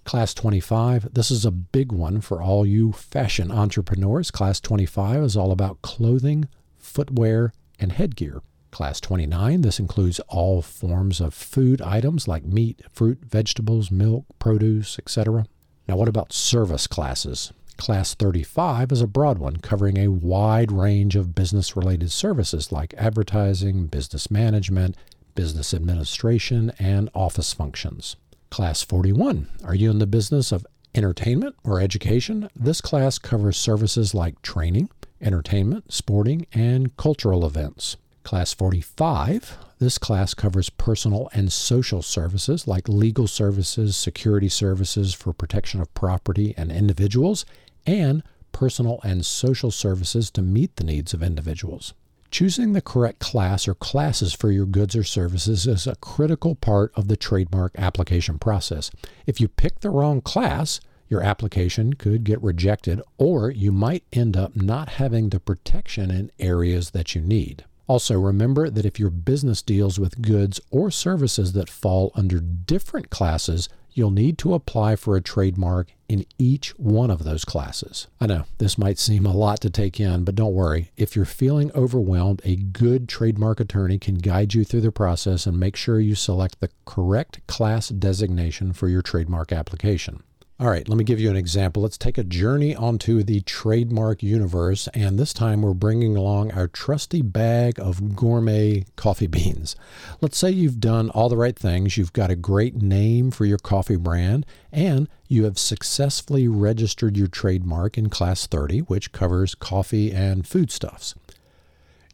Class 0.03 0.35
25, 0.35 1.15
this 1.15 1.31
is 1.31 1.45
a 1.45 1.51
big 1.51 1.91
one 1.91 2.21
for 2.21 2.43
all 2.43 2.63
you 2.63 2.91
fashion 2.91 3.51
entrepreneurs. 3.51 4.29
Class 4.29 4.59
25 4.59 5.23
is 5.23 5.35
all 5.35 5.51
about 5.51 5.81
clothing, 5.81 6.47
footwear, 6.77 7.51
and 7.79 7.91
headgear. 7.91 8.43
Class 8.75 8.99
29, 8.99 9.61
this 9.61 9.79
includes 9.79 10.19
all 10.27 10.61
forms 10.61 11.21
of 11.21 11.33
food 11.33 11.81
items 11.81 12.27
like 12.27 12.43
meat, 12.43 12.81
fruit, 12.91 13.19
vegetables, 13.23 13.89
milk, 13.89 14.25
produce, 14.37 14.99
etc. 14.99 15.45
Now, 15.87 15.95
what 15.95 16.09
about 16.09 16.33
service 16.33 16.85
classes? 16.85 17.53
Class 17.77 18.13
35 18.15 18.91
is 18.91 18.99
a 18.99 19.07
broad 19.07 19.37
one 19.37 19.55
covering 19.55 19.97
a 19.97 20.09
wide 20.09 20.73
range 20.73 21.15
of 21.15 21.33
business 21.33 21.77
related 21.77 22.11
services 22.11 22.69
like 22.69 22.93
advertising, 22.97 23.85
business 23.85 24.29
management, 24.29 24.97
business 25.35 25.73
administration, 25.73 26.73
and 26.77 27.09
office 27.15 27.53
functions. 27.53 28.17
Class 28.49 28.83
41, 28.83 29.47
are 29.63 29.73
you 29.73 29.89
in 29.89 29.99
the 29.99 30.05
business 30.05 30.51
of 30.51 30.67
entertainment 30.93 31.55
or 31.63 31.79
education? 31.79 32.49
This 32.53 32.81
class 32.81 33.19
covers 33.19 33.55
services 33.55 34.13
like 34.13 34.41
training, 34.41 34.89
entertainment, 35.21 35.93
sporting, 35.93 36.45
and 36.51 36.97
cultural 36.97 37.45
events. 37.45 37.95
Class 38.25 38.53
45. 38.53 39.55
This 39.77 39.99
class 39.99 40.33
covers 40.33 40.71
personal 40.71 41.29
and 41.31 41.53
social 41.53 42.01
services 42.01 42.67
like 42.67 42.89
legal 42.89 43.27
services, 43.27 43.95
security 43.95 44.49
services 44.49 45.13
for 45.13 45.31
protection 45.31 45.79
of 45.79 45.93
property 45.93 46.55
and 46.57 46.71
individuals, 46.71 47.45
and 47.85 48.23
personal 48.51 48.99
and 49.03 49.23
social 49.23 49.69
services 49.69 50.31
to 50.31 50.41
meet 50.41 50.75
the 50.75 50.83
needs 50.83 51.13
of 51.13 51.21
individuals. 51.21 51.93
Choosing 52.31 52.73
the 52.73 52.81
correct 52.81 53.19
class 53.19 53.67
or 53.67 53.75
classes 53.75 54.33
for 54.33 54.49
your 54.49 54.65
goods 54.65 54.95
or 54.95 55.03
services 55.03 55.67
is 55.67 55.85
a 55.85 55.95
critical 55.97 56.55
part 56.55 56.91
of 56.95 57.07
the 57.07 57.15
trademark 57.15 57.73
application 57.77 58.39
process. 58.39 58.89
If 59.27 59.39
you 59.39 59.47
pick 59.47 59.81
the 59.81 59.91
wrong 59.91 60.21
class, 60.21 60.79
your 61.07 61.21
application 61.21 61.93
could 61.93 62.23
get 62.23 62.41
rejected, 62.41 63.03
or 63.19 63.51
you 63.51 63.71
might 63.71 64.03
end 64.11 64.35
up 64.35 64.55
not 64.55 64.89
having 64.89 65.29
the 65.29 65.39
protection 65.39 66.09
in 66.09 66.31
areas 66.39 66.89
that 66.89 67.13
you 67.13 67.21
need. 67.21 67.65
Also, 67.87 68.19
remember 68.19 68.69
that 68.69 68.85
if 68.85 68.99
your 68.99 69.11
business 69.11 69.61
deals 69.61 69.99
with 69.99 70.21
goods 70.21 70.59
or 70.71 70.89
services 70.89 71.53
that 71.53 71.69
fall 71.69 72.11
under 72.15 72.39
different 72.39 73.09
classes, 73.09 73.69
you'll 73.93 74.11
need 74.11 74.37
to 74.37 74.53
apply 74.53 74.95
for 74.95 75.15
a 75.15 75.21
trademark 75.21 75.87
in 76.09 76.25
each 76.37 76.77
one 76.77 77.09
of 77.09 77.23
those 77.23 77.45
classes. 77.45 78.07
I 78.19 78.27
know 78.27 78.45
this 78.57 78.77
might 78.77 78.99
seem 78.99 79.25
a 79.25 79.35
lot 79.35 79.61
to 79.61 79.69
take 79.69 79.99
in, 79.99 80.23
but 80.23 80.35
don't 80.35 80.53
worry. 80.53 80.91
If 80.97 81.15
you're 81.15 81.25
feeling 81.25 81.71
overwhelmed, 81.73 82.41
a 82.43 82.55
good 82.55 83.07
trademark 83.07 83.59
attorney 83.59 83.97
can 83.97 84.15
guide 84.15 84.53
you 84.53 84.63
through 84.63 84.81
the 84.81 84.91
process 84.91 85.45
and 85.45 85.59
make 85.59 85.75
sure 85.75 85.99
you 85.99 86.15
select 86.15 86.59
the 86.59 86.69
correct 86.85 87.45
class 87.47 87.89
designation 87.89 88.73
for 88.73 88.87
your 88.89 89.01
trademark 89.01 89.51
application. 89.51 90.23
All 90.57 90.69
right, 90.69 90.87
let 90.87 90.97
me 90.97 91.03
give 91.03 91.19
you 91.19 91.29
an 91.29 91.35
example. 91.35 91.83
Let's 91.83 91.97
take 91.97 92.17
a 92.17 92.23
journey 92.23 92.73
onto 92.73 93.23
the 93.23 93.41
trademark 93.41 94.23
universe, 94.23 94.87
and 94.93 95.19
this 95.19 95.33
time 95.33 95.61
we're 95.61 95.73
bringing 95.73 96.15
along 96.15 96.53
our 96.53 96.69
trusty 96.69 97.21
bag 97.21 97.77
of 97.77 98.15
gourmet 98.15 98.85
coffee 98.95 99.27
beans. 99.27 99.75
Let's 100.21 100.37
say 100.37 100.51
you've 100.51 100.79
done 100.79 101.09
all 101.09 101.27
the 101.27 101.35
right 101.35 101.59
things, 101.59 101.97
you've 101.97 102.13
got 102.13 102.31
a 102.31 102.37
great 102.37 102.81
name 102.81 103.31
for 103.31 103.43
your 103.43 103.57
coffee 103.57 103.97
brand, 103.97 104.45
and 104.71 105.09
you 105.27 105.43
have 105.43 105.59
successfully 105.59 106.47
registered 106.47 107.17
your 107.17 107.27
trademark 107.27 107.97
in 107.97 108.07
Class 108.07 108.47
30, 108.47 108.79
which 108.79 109.11
covers 109.11 109.55
coffee 109.55 110.13
and 110.13 110.47
foodstuffs. 110.47 111.15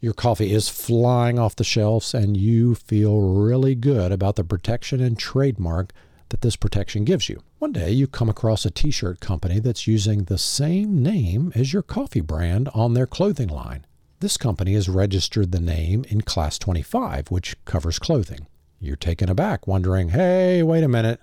Your 0.00 0.14
coffee 0.14 0.52
is 0.52 0.68
flying 0.68 1.38
off 1.38 1.54
the 1.54 1.62
shelves, 1.62 2.12
and 2.12 2.36
you 2.36 2.74
feel 2.74 3.20
really 3.20 3.76
good 3.76 4.10
about 4.10 4.34
the 4.34 4.42
protection 4.42 5.00
and 5.00 5.16
trademark 5.16 5.92
that 6.32 6.40
this 6.40 6.56
protection 6.56 7.04
gives 7.04 7.28
you. 7.28 7.40
One 7.58 7.72
day 7.72 7.90
you 7.92 8.06
come 8.06 8.30
across 8.30 8.64
a 8.64 8.70
t 8.70 8.90
shirt 8.90 9.20
company 9.20 9.60
that's 9.60 9.86
using 9.86 10.24
the 10.24 10.38
same 10.38 11.02
name 11.02 11.52
as 11.54 11.72
your 11.74 11.82
coffee 11.82 12.22
brand 12.22 12.70
on 12.74 12.94
their 12.94 13.06
clothing 13.06 13.48
line. 13.48 13.84
This 14.20 14.38
company 14.38 14.72
has 14.72 14.88
registered 14.88 15.52
the 15.52 15.60
name 15.60 16.04
in 16.08 16.22
Class 16.22 16.58
25, 16.58 17.30
which 17.30 17.62
covers 17.66 17.98
clothing. 17.98 18.46
You're 18.80 18.96
taken 18.96 19.28
aback, 19.28 19.66
wondering, 19.66 20.08
hey, 20.08 20.62
wait 20.62 20.82
a 20.82 20.88
minute, 20.88 21.20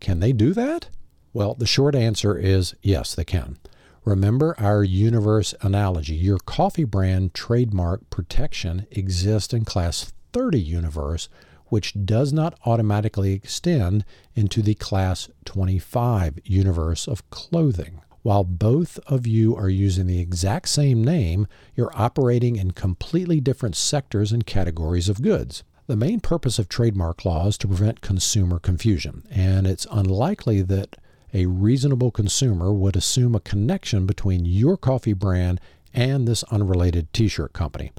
can 0.00 0.18
they 0.18 0.32
do 0.32 0.52
that? 0.52 0.88
Well, 1.32 1.54
the 1.54 1.66
short 1.66 1.94
answer 1.94 2.36
is 2.36 2.74
yes, 2.82 3.14
they 3.14 3.24
can. 3.24 3.58
Remember 4.04 4.54
our 4.58 4.82
universe 4.82 5.54
analogy. 5.62 6.14
Your 6.14 6.38
coffee 6.38 6.84
brand 6.84 7.34
trademark 7.34 8.10
protection 8.10 8.86
exists 8.90 9.54
in 9.54 9.64
Class 9.64 10.12
30 10.32 10.60
universe, 10.60 11.28
which 11.74 12.04
does 12.04 12.32
not 12.32 12.56
automatically 12.64 13.32
extend 13.32 14.04
into 14.36 14.62
the 14.62 14.76
Class 14.76 15.28
25 15.44 16.38
universe 16.44 17.08
of 17.08 17.28
clothing. 17.30 18.00
While 18.22 18.44
both 18.44 19.00
of 19.08 19.26
you 19.26 19.56
are 19.56 19.68
using 19.68 20.06
the 20.06 20.20
exact 20.20 20.68
same 20.68 21.02
name, 21.02 21.48
you're 21.74 21.90
operating 21.96 22.54
in 22.54 22.70
completely 22.70 23.40
different 23.40 23.74
sectors 23.74 24.30
and 24.30 24.46
categories 24.46 25.08
of 25.08 25.20
goods. 25.20 25.64
The 25.88 25.96
main 25.96 26.20
purpose 26.20 26.60
of 26.60 26.68
trademark 26.68 27.24
law 27.24 27.48
is 27.48 27.58
to 27.58 27.66
prevent 27.66 28.00
consumer 28.00 28.60
confusion, 28.60 29.24
and 29.28 29.66
it's 29.66 29.88
unlikely 29.90 30.62
that 30.62 30.96
a 31.32 31.46
reasonable 31.46 32.12
consumer 32.12 32.72
would 32.72 32.94
assume 32.94 33.34
a 33.34 33.40
connection 33.40 34.06
between 34.06 34.44
your 34.44 34.76
coffee 34.76 35.12
brand 35.12 35.60
and 35.92 36.28
this 36.28 36.44
unrelated 36.44 37.12
t 37.12 37.26
shirt 37.26 37.52
company. 37.52 37.90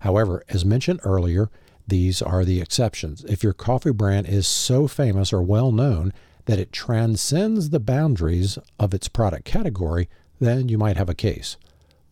However, 0.00 0.42
as 0.50 0.66
mentioned 0.66 1.00
earlier, 1.02 1.48
these 1.86 2.22
are 2.22 2.44
the 2.44 2.60
exceptions. 2.60 3.24
If 3.24 3.42
your 3.42 3.52
coffee 3.52 3.92
brand 3.92 4.28
is 4.28 4.46
so 4.46 4.88
famous 4.88 5.32
or 5.32 5.42
well 5.42 5.72
known 5.72 6.12
that 6.46 6.58
it 6.58 6.72
transcends 6.72 7.70
the 7.70 7.80
boundaries 7.80 8.58
of 8.78 8.94
its 8.94 9.08
product 9.08 9.44
category, 9.44 10.08
then 10.40 10.68
you 10.68 10.78
might 10.78 10.96
have 10.96 11.08
a 11.08 11.14
case. 11.14 11.56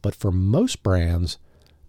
But 0.02 0.14
for 0.14 0.30
most 0.30 0.82
brands, 0.82 1.38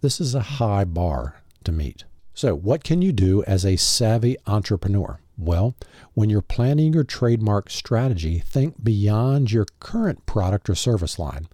this 0.00 0.20
is 0.20 0.34
a 0.34 0.40
high 0.40 0.84
bar 0.84 1.42
to 1.64 1.72
meet. 1.72 2.04
So, 2.34 2.54
what 2.54 2.82
can 2.82 3.02
you 3.02 3.12
do 3.12 3.44
as 3.44 3.64
a 3.64 3.76
savvy 3.76 4.36
entrepreneur? 4.46 5.20
Well, 5.36 5.74
when 6.14 6.30
you're 6.30 6.42
planning 6.42 6.92
your 6.92 7.04
trademark 7.04 7.70
strategy, 7.70 8.38
think 8.38 8.82
beyond 8.82 9.52
your 9.52 9.66
current 9.80 10.24
product 10.26 10.68
or 10.70 10.74
service 10.74 11.18
line. 11.18 11.48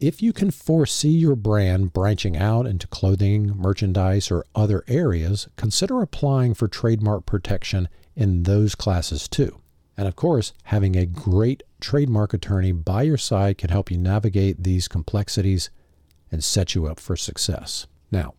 If 0.00 0.20
you 0.20 0.32
can 0.32 0.50
foresee 0.50 1.10
your 1.10 1.36
brand 1.36 1.92
branching 1.92 2.36
out 2.36 2.66
into 2.66 2.88
clothing, 2.88 3.52
merchandise, 3.56 4.30
or 4.30 4.44
other 4.54 4.82
areas, 4.88 5.48
consider 5.56 6.02
applying 6.02 6.54
for 6.54 6.68
trademark 6.68 7.26
protection 7.26 7.88
in 8.16 8.42
those 8.42 8.74
classes 8.74 9.28
too. 9.28 9.60
And 9.96 10.08
of 10.08 10.16
course, 10.16 10.52
having 10.64 10.96
a 10.96 11.06
great 11.06 11.62
trademark 11.80 12.34
attorney 12.34 12.72
by 12.72 13.02
your 13.02 13.16
side 13.16 13.58
can 13.58 13.70
help 13.70 13.90
you 13.90 13.96
navigate 13.96 14.64
these 14.64 14.88
complexities 14.88 15.70
and 16.32 16.42
set 16.42 16.74
you 16.74 16.86
up 16.86 16.98
for 16.98 17.16
success. 17.16 17.86
Now, 18.10 18.34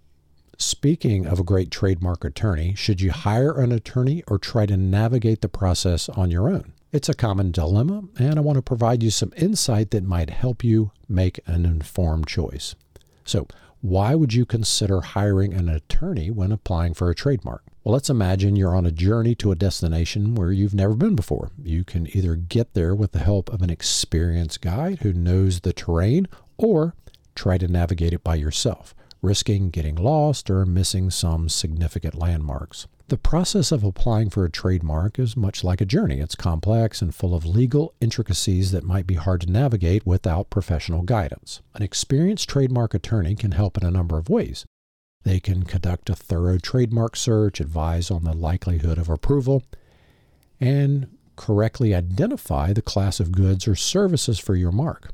speaking 0.57 1.25
of 1.25 1.39
a 1.39 1.43
great 1.43 1.71
trademark 1.71 2.25
attorney, 2.25 2.75
should 2.75 2.99
you 2.99 3.11
hire 3.11 3.57
an 3.59 3.71
attorney 3.71 4.23
or 4.27 4.37
try 4.37 4.65
to 4.65 4.75
navigate 4.75 5.41
the 5.41 5.49
process 5.49 6.09
on 6.09 6.31
your 6.31 6.49
own? 6.49 6.73
It's 6.95 7.09
a 7.09 7.13
common 7.13 7.51
dilemma, 7.51 8.03
and 8.17 8.39
I 8.39 8.41
want 8.41 8.55
to 8.55 8.61
provide 8.61 9.03
you 9.03 9.09
some 9.09 9.33
insight 9.35 9.91
that 9.91 10.05
might 10.05 10.29
help 10.29 10.63
you 10.63 10.91
make 11.09 11.41
an 11.45 11.65
informed 11.65 12.25
choice. 12.25 12.73
So, 13.25 13.49
why 13.81 14.15
would 14.15 14.33
you 14.33 14.45
consider 14.45 15.01
hiring 15.01 15.53
an 15.53 15.67
attorney 15.67 16.31
when 16.31 16.53
applying 16.53 16.93
for 16.93 17.09
a 17.09 17.13
trademark? 17.13 17.63
Well, 17.83 17.91
let's 17.91 18.09
imagine 18.09 18.55
you're 18.55 18.77
on 18.77 18.85
a 18.85 18.93
journey 18.93 19.35
to 19.35 19.51
a 19.51 19.57
destination 19.57 20.35
where 20.35 20.53
you've 20.53 20.73
never 20.73 20.93
been 20.93 21.17
before. 21.17 21.51
You 21.61 21.83
can 21.83 22.07
either 22.15 22.37
get 22.37 22.75
there 22.75 22.95
with 22.95 23.11
the 23.11 23.19
help 23.19 23.51
of 23.51 23.61
an 23.61 23.69
experienced 23.69 24.61
guide 24.61 24.99
who 24.99 25.11
knows 25.11 25.59
the 25.59 25.73
terrain 25.73 26.29
or 26.55 26.95
try 27.35 27.57
to 27.57 27.67
navigate 27.67 28.13
it 28.13 28.23
by 28.23 28.35
yourself, 28.35 28.95
risking 29.21 29.69
getting 29.69 29.95
lost 29.95 30.49
or 30.49 30.65
missing 30.65 31.11
some 31.11 31.49
significant 31.49 32.15
landmarks. 32.15 32.87
The 33.07 33.17
process 33.17 33.71
of 33.71 33.83
applying 33.83 34.31
for 34.31 34.45
a 34.45 34.49
trademark 34.49 35.19
is 35.19 35.37
much 35.37 35.63
like 35.63 35.79
a 35.79 35.85
journey. 35.85 36.19
It's 36.19 36.33
complex 36.33 37.03
and 37.03 37.13
full 37.13 37.35
of 37.35 37.45
legal 37.45 37.93
intricacies 38.01 38.71
that 38.71 38.83
might 38.83 39.05
be 39.05 39.13
hard 39.13 39.41
to 39.41 39.51
navigate 39.51 40.07
without 40.07 40.49
professional 40.49 41.03
guidance. 41.03 41.61
An 41.75 41.83
experienced 41.83 42.49
trademark 42.49 42.95
attorney 42.95 43.35
can 43.35 43.51
help 43.51 43.77
in 43.77 43.85
a 43.85 43.91
number 43.91 44.17
of 44.17 44.27
ways. 44.27 44.65
They 45.23 45.39
can 45.39 45.63
conduct 45.63 46.09
a 46.09 46.15
thorough 46.15 46.57
trademark 46.57 47.15
search, 47.15 47.59
advise 47.59 48.09
on 48.09 48.23
the 48.23 48.33
likelihood 48.33 48.97
of 48.97 49.07
approval, 49.07 49.61
and 50.59 51.15
correctly 51.35 51.93
identify 51.93 52.73
the 52.73 52.81
class 52.81 53.19
of 53.19 53.31
goods 53.31 53.67
or 53.67 53.75
services 53.75 54.39
for 54.39 54.55
your 54.55 54.71
mark. 54.71 55.11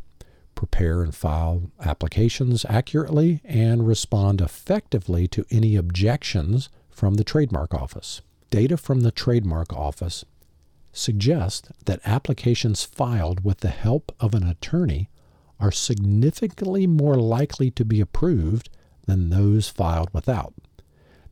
Prepare 0.55 1.03
and 1.03 1.13
file 1.13 1.71
applications 1.81 2.65
accurately 2.69 3.41
and 3.43 3.85
respond 3.85 4.39
effectively 4.39 5.27
to 5.27 5.45
any 5.51 5.75
objections 5.75 6.69
from 7.01 7.15
the 7.15 7.23
Trademark 7.23 7.73
Office. 7.73 8.21
Data 8.51 8.77
from 8.77 9.01
the 9.01 9.09
Trademark 9.09 9.73
Office 9.73 10.23
suggests 10.93 11.67
that 11.85 11.99
applications 12.05 12.83
filed 12.83 13.43
with 13.43 13.61
the 13.61 13.69
help 13.69 14.11
of 14.19 14.35
an 14.35 14.47
attorney 14.47 15.09
are 15.59 15.71
significantly 15.71 16.85
more 16.85 17.15
likely 17.15 17.71
to 17.71 17.83
be 17.83 18.01
approved 18.01 18.69
than 19.07 19.31
those 19.31 19.67
filed 19.67 20.11
without. 20.13 20.53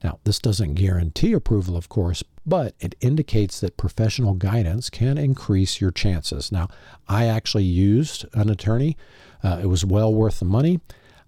Now, 0.04 0.18
this 0.24 0.40
doesn't 0.40 0.74
guarantee 0.74 1.34
approval, 1.34 1.78
of 1.78 1.88
course, 1.88 2.24
but 2.48 2.74
it 2.80 2.96
indicates 3.00 3.60
that 3.60 3.78
professional 3.78 4.34
guidance 4.34 4.90
can 4.90 5.20
increase 5.20 5.80
your 5.80 5.92
chances. 5.92 6.52
Now, 6.52 6.68
I 7.08 7.28
actually 7.28 7.66
used 7.66 8.26
an 8.34 8.50
attorney. 8.50 8.98
Uh, 9.44 9.60
it 9.62 9.68
was 9.68 9.86
well 9.86 10.12
worth 10.12 10.40
the 10.40 10.46
money. 10.46 10.80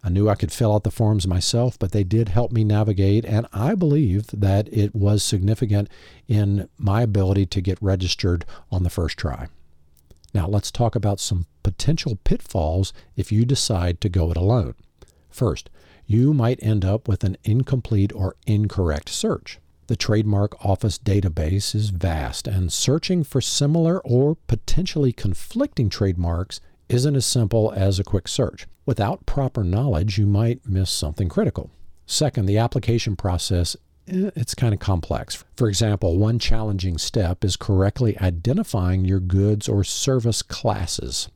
I 0.03 0.09
knew 0.09 0.29
I 0.29 0.35
could 0.35 0.51
fill 0.51 0.73
out 0.73 0.83
the 0.83 0.91
forms 0.91 1.27
myself, 1.27 1.77
but 1.77 1.91
they 1.91 2.03
did 2.03 2.29
help 2.29 2.51
me 2.51 2.63
navigate, 2.63 3.23
and 3.23 3.45
I 3.53 3.75
believe 3.75 4.27
that 4.33 4.67
it 4.73 4.95
was 4.95 5.21
significant 5.21 5.89
in 6.27 6.67
my 6.77 7.03
ability 7.03 7.45
to 7.47 7.61
get 7.61 7.81
registered 7.81 8.43
on 8.71 8.83
the 8.83 8.89
first 8.89 9.17
try. 9.17 9.47
Now, 10.33 10.47
let's 10.47 10.71
talk 10.71 10.95
about 10.95 11.19
some 11.19 11.45
potential 11.61 12.17
pitfalls 12.23 12.93
if 13.15 13.31
you 13.31 13.45
decide 13.45 14.01
to 14.01 14.09
go 14.09 14.31
it 14.31 14.37
alone. 14.37 14.73
First, 15.29 15.69
you 16.05 16.33
might 16.33 16.63
end 16.63 16.83
up 16.83 17.07
with 17.07 17.23
an 17.23 17.37
incomplete 17.43 18.11
or 18.13 18.35
incorrect 18.47 19.09
search. 19.09 19.59
The 19.87 19.95
Trademark 19.95 20.65
Office 20.65 20.97
database 20.97 21.75
is 21.75 21.89
vast, 21.89 22.47
and 22.47 22.71
searching 22.71 23.23
for 23.23 23.41
similar 23.41 23.99
or 24.01 24.35
potentially 24.47 25.11
conflicting 25.11 25.89
trademarks 25.89 26.59
isn't 26.89 27.15
as 27.15 27.25
simple 27.25 27.71
as 27.75 27.99
a 27.99 28.03
quick 28.03 28.27
search. 28.27 28.67
Without 28.91 29.25
proper 29.25 29.63
knowledge, 29.63 30.17
you 30.17 30.27
might 30.27 30.67
miss 30.67 30.91
something 30.91 31.29
critical. 31.29 31.71
Second, 32.05 32.45
the 32.45 32.57
application 32.57 33.15
process 33.15 33.77
eh, 34.09 34.31
it's 34.35 34.53
kind 34.53 34.73
of 34.73 34.81
complex. 34.81 35.45
For 35.55 35.69
example, 35.69 36.17
one 36.17 36.39
challenging 36.39 36.97
step 36.97 37.45
is 37.45 37.55
correctly 37.55 38.19
identifying 38.19 39.05
your 39.05 39.21
goods 39.21 39.69
or 39.69 39.85
service 39.85 40.41
classes. 40.41 41.29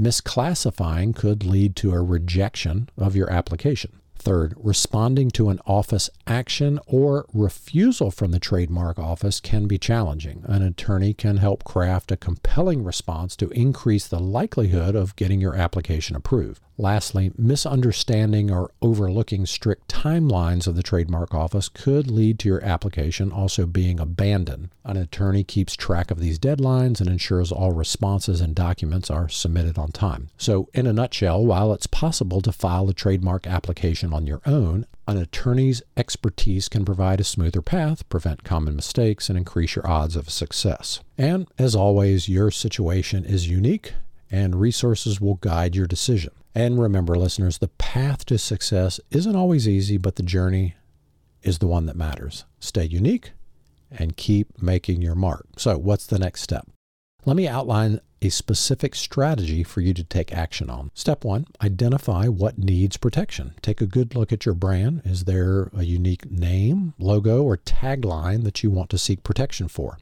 Misclassifying 0.00 1.12
could 1.16 1.44
lead 1.44 1.74
to 1.74 1.90
a 1.90 2.00
rejection 2.00 2.88
of 2.96 3.16
your 3.16 3.28
application. 3.28 3.98
Third, 4.22 4.54
responding 4.56 5.32
to 5.32 5.48
an 5.48 5.58
office 5.66 6.08
action 6.28 6.78
or 6.86 7.26
refusal 7.34 8.12
from 8.12 8.30
the 8.30 8.38
trademark 8.38 8.96
office 8.96 9.40
can 9.40 9.66
be 9.66 9.78
challenging. 9.78 10.44
An 10.46 10.62
attorney 10.62 11.12
can 11.12 11.38
help 11.38 11.64
craft 11.64 12.12
a 12.12 12.16
compelling 12.16 12.84
response 12.84 13.34
to 13.38 13.48
increase 13.48 14.06
the 14.06 14.20
likelihood 14.20 14.94
of 14.94 15.16
getting 15.16 15.40
your 15.40 15.56
application 15.56 16.14
approved. 16.14 16.62
Lastly, 16.78 17.32
misunderstanding 17.36 18.50
or 18.50 18.70
overlooking 18.80 19.46
strict 19.46 19.88
timelines 19.88 20.66
of 20.66 20.74
the 20.74 20.82
trademark 20.82 21.34
office 21.34 21.68
could 21.68 22.10
lead 22.10 22.38
to 22.40 22.48
your 22.48 22.64
application 22.64 23.30
also 23.30 23.66
being 23.66 24.00
abandoned. 24.00 24.70
An 24.84 24.96
attorney 24.96 25.44
keeps 25.44 25.76
track 25.76 26.10
of 26.10 26.18
these 26.18 26.38
deadlines 26.38 27.00
and 27.00 27.08
ensures 27.08 27.52
all 27.52 27.72
responses 27.72 28.40
and 28.40 28.54
documents 28.54 29.10
are 29.10 29.28
submitted 29.28 29.78
on 29.78 29.92
time. 29.92 30.30
So, 30.36 30.68
in 30.72 30.86
a 30.86 30.92
nutshell, 30.92 31.44
while 31.44 31.72
it's 31.72 31.86
possible 31.86 32.40
to 32.40 32.52
file 32.52 32.88
a 32.88 32.94
trademark 32.94 33.46
application 33.46 34.12
on 34.12 34.26
your 34.26 34.40
own, 34.46 34.86
an 35.06 35.18
attorney's 35.18 35.82
expertise 35.96 36.68
can 36.68 36.84
provide 36.84 37.20
a 37.20 37.24
smoother 37.24 37.62
path, 37.62 38.08
prevent 38.08 38.44
common 38.44 38.76
mistakes, 38.76 39.28
and 39.28 39.36
increase 39.36 39.76
your 39.76 39.86
odds 39.86 40.16
of 40.16 40.30
success. 40.30 41.00
And 41.18 41.46
as 41.58 41.74
always, 41.74 42.28
your 42.28 42.50
situation 42.50 43.24
is 43.24 43.48
unique 43.48 43.92
and 44.32 44.58
resources 44.58 45.20
will 45.20 45.34
guide 45.36 45.76
your 45.76 45.86
decision. 45.86 46.32
And 46.54 46.80
remember, 46.80 47.16
listeners, 47.16 47.58
the 47.58 47.68
path 47.68 48.24
to 48.26 48.38
success 48.38 48.98
isn't 49.10 49.36
always 49.36 49.68
easy, 49.68 49.98
but 49.98 50.16
the 50.16 50.22
journey 50.22 50.74
is 51.42 51.58
the 51.58 51.66
one 51.66 51.86
that 51.86 51.96
matters. 51.96 52.46
Stay 52.58 52.84
unique 52.84 53.32
and 53.90 54.16
keep 54.16 54.60
making 54.60 55.02
your 55.02 55.14
mark. 55.14 55.46
So, 55.58 55.76
what's 55.76 56.06
the 56.06 56.18
next 56.18 56.40
step? 56.40 56.66
Let 57.24 57.36
me 57.36 57.46
outline 57.46 58.00
a 58.20 58.30
specific 58.30 58.94
strategy 58.94 59.62
for 59.62 59.80
you 59.80 59.92
to 59.94 60.04
take 60.04 60.32
action 60.32 60.70
on. 60.70 60.90
Step 60.94 61.24
one 61.24 61.46
identify 61.60 62.26
what 62.26 62.58
needs 62.58 62.96
protection. 62.96 63.54
Take 63.62 63.80
a 63.80 63.86
good 63.86 64.14
look 64.14 64.32
at 64.32 64.46
your 64.46 64.54
brand. 64.54 65.02
Is 65.04 65.24
there 65.24 65.70
a 65.76 65.82
unique 65.82 66.30
name, 66.30 66.94
logo, 66.98 67.42
or 67.42 67.56
tagline 67.56 68.44
that 68.44 68.62
you 68.62 68.70
want 68.70 68.90
to 68.90 68.98
seek 68.98 69.22
protection 69.24 69.68
for? 69.68 69.98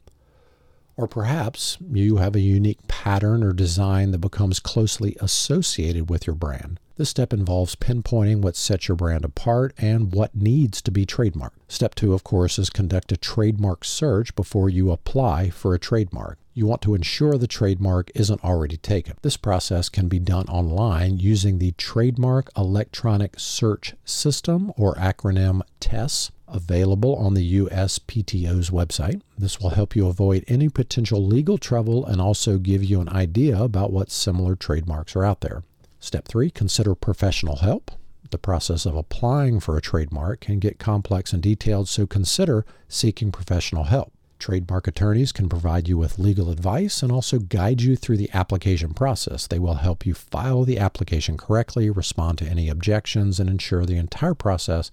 Or 1.01 1.07
perhaps 1.07 1.79
you 1.91 2.17
have 2.17 2.35
a 2.35 2.39
unique 2.39 2.87
pattern 2.87 3.41
or 3.41 3.53
design 3.53 4.11
that 4.11 4.19
becomes 4.19 4.59
closely 4.59 5.17
associated 5.19 6.11
with 6.11 6.27
your 6.27 6.35
brand. 6.35 6.79
This 6.95 7.09
step 7.09 7.33
involves 7.33 7.75
pinpointing 7.75 8.41
what 8.43 8.55
sets 8.55 8.87
your 8.87 8.95
brand 8.95 9.25
apart 9.25 9.73
and 9.79 10.13
what 10.13 10.35
needs 10.35 10.79
to 10.83 10.91
be 10.91 11.07
trademarked. 11.07 11.57
Step 11.67 11.95
two, 11.95 12.13
of 12.13 12.23
course, 12.23 12.59
is 12.59 12.69
conduct 12.69 13.11
a 13.11 13.17
trademark 13.17 13.83
search 13.83 14.35
before 14.35 14.69
you 14.69 14.91
apply 14.91 15.49
for 15.49 15.73
a 15.73 15.79
trademark. 15.79 16.37
You 16.53 16.67
want 16.67 16.83
to 16.83 16.93
ensure 16.93 17.39
the 17.39 17.47
trademark 17.47 18.11
isn't 18.13 18.43
already 18.43 18.77
taken. 18.77 19.17
This 19.23 19.37
process 19.37 19.89
can 19.89 20.07
be 20.07 20.19
done 20.19 20.45
online 20.49 21.17
using 21.17 21.57
the 21.57 21.71
Trademark 21.71 22.51
Electronic 22.55 23.39
Search 23.39 23.95
System, 24.05 24.71
or 24.77 24.93
acronym 24.95 25.61
TESS 25.79 26.29
available 26.51 27.15
on 27.15 27.33
the 27.33 27.59
USPTO's 27.59 28.69
website. 28.69 29.21
This 29.37 29.59
will 29.59 29.71
help 29.71 29.95
you 29.95 30.07
avoid 30.07 30.43
any 30.47 30.69
potential 30.69 31.25
legal 31.25 31.57
trouble 31.57 32.05
and 32.05 32.21
also 32.21 32.57
give 32.57 32.83
you 32.83 33.01
an 33.01 33.09
idea 33.09 33.61
about 33.61 33.91
what 33.91 34.11
similar 34.11 34.55
trademarks 34.55 35.15
are 35.15 35.25
out 35.25 35.41
there. 35.41 35.63
Step 35.99 36.27
three, 36.27 36.49
consider 36.49 36.95
professional 36.95 37.57
help. 37.57 37.91
The 38.31 38.37
process 38.37 38.85
of 38.85 38.95
applying 38.95 39.59
for 39.59 39.77
a 39.77 39.81
trademark 39.81 40.41
can 40.41 40.59
get 40.59 40.79
complex 40.79 41.33
and 41.33 41.43
detailed, 41.43 41.89
so 41.89 42.07
consider 42.07 42.65
seeking 42.87 43.31
professional 43.31 43.85
help. 43.85 44.13
Trademark 44.39 44.87
attorneys 44.87 45.31
can 45.31 45.49
provide 45.49 45.87
you 45.87 45.97
with 45.97 46.17
legal 46.17 46.49
advice 46.49 47.03
and 47.03 47.11
also 47.11 47.37
guide 47.37 47.81
you 47.81 47.95
through 47.95 48.17
the 48.17 48.31
application 48.33 48.93
process. 48.93 49.45
They 49.45 49.59
will 49.59 49.75
help 49.75 50.05
you 50.05 50.15
file 50.15 50.63
the 50.63 50.79
application 50.79 51.37
correctly, 51.37 51.89
respond 51.91 52.39
to 52.39 52.47
any 52.47 52.67
objections, 52.67 53.39
and 53.39 53.49
ensure 53.49 53.85
the 53.85 53.97
entire 53.97 54.33
process 54.33 54.89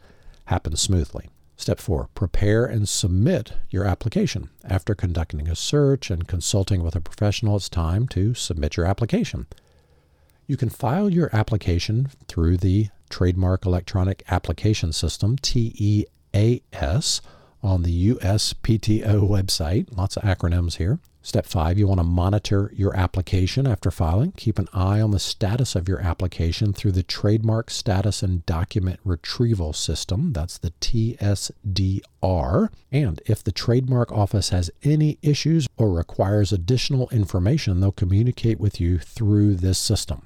happens 0.47 0.81
smoothly. 0.81 1.31
Step 1.59 1.81
four, 1.81 2.09
prepare 2.14 2.64
and 2.64 2.88
submit 2.88 3.55
your 3.68 3.85
application. 3.85 4.49
After 4.64 4.94
conducting 4.94 5.49
a 5.49 5.57
search 5.57 6.09
and 6.09 6.29
consulting 6.29 6.85
with 6.85 6.94
a 6.94 7.01
professional, 7.01 7.57
it's 7.57 7.68
time 7.68 8.07
to 8.09 8.33
submit 8.33 8.77
your 8.77 8.87
application. 8.87 9.49
You 10.47 10.57
can 10.57 10.68
file 10.68 11.11
your 11.11 11.29
application 11.35 12.11
through 12.29 12.59
the 12.59 12.90
Trademark 13.11 13.66
Electronic 13.66 14.23
Application 14.29 14.92
System, 14.92 15.37
TEAS, 15.37 16.07
on 16.33 17.83
the 17.83 18.14
USPTO 18.14 19.29
website. 19.29 19.88
Lots 19.97 20.16
of 20.16 20.23
acronyms 20.23 20.77
here. 20.77 21.01
Step 21.29 21.45
five, 21.45 21.79
you 21.79 21.87
want 21.87 22.01
to 22.01 22.05
monitor 22.05 22.73
your 22.75 22.97
application 22.97 23.67
after 23.67 23.91
filing. 23.91 24.33
Keep 24.33 24.59
an 24.59 24.67
eye 24.73 24.99
on 25.03 25.11
the 25.11 25.19
status 25.19 25.77
of 25.77 25.87
your 25.87 26.01
application 26.01 26.73
through 26.73 26.93
the 26.93 27.03
Trademark 27.03 27.69
Status 27.69 28.23
and 28.23 28.47
Document 28.47 28.99
Retrieval 29.05 29.75
System. 29.75 30.33
That's 30.33 30.57
the 30.57 30.71
TSDR. 30.81 32.71
And 32.91 33.21
if 33.27 33.45
the 33.45 33.53
Trademark 33.53 34.11
Office 34.11 34.49
has 34.49 34.71
any 34.83 35.19
issues 35.21 35.69
or 35.77 35.93
requires 35.93 36.51
additional 36.51 37.11
information, 37.11 37.81
they'll 37.81 37.93
communicate 37.93 38.59
with 38.59 38.81
you 38.81 38.99
through 38.99 39.57
this 39.57 39.79
system. 39.79 40.23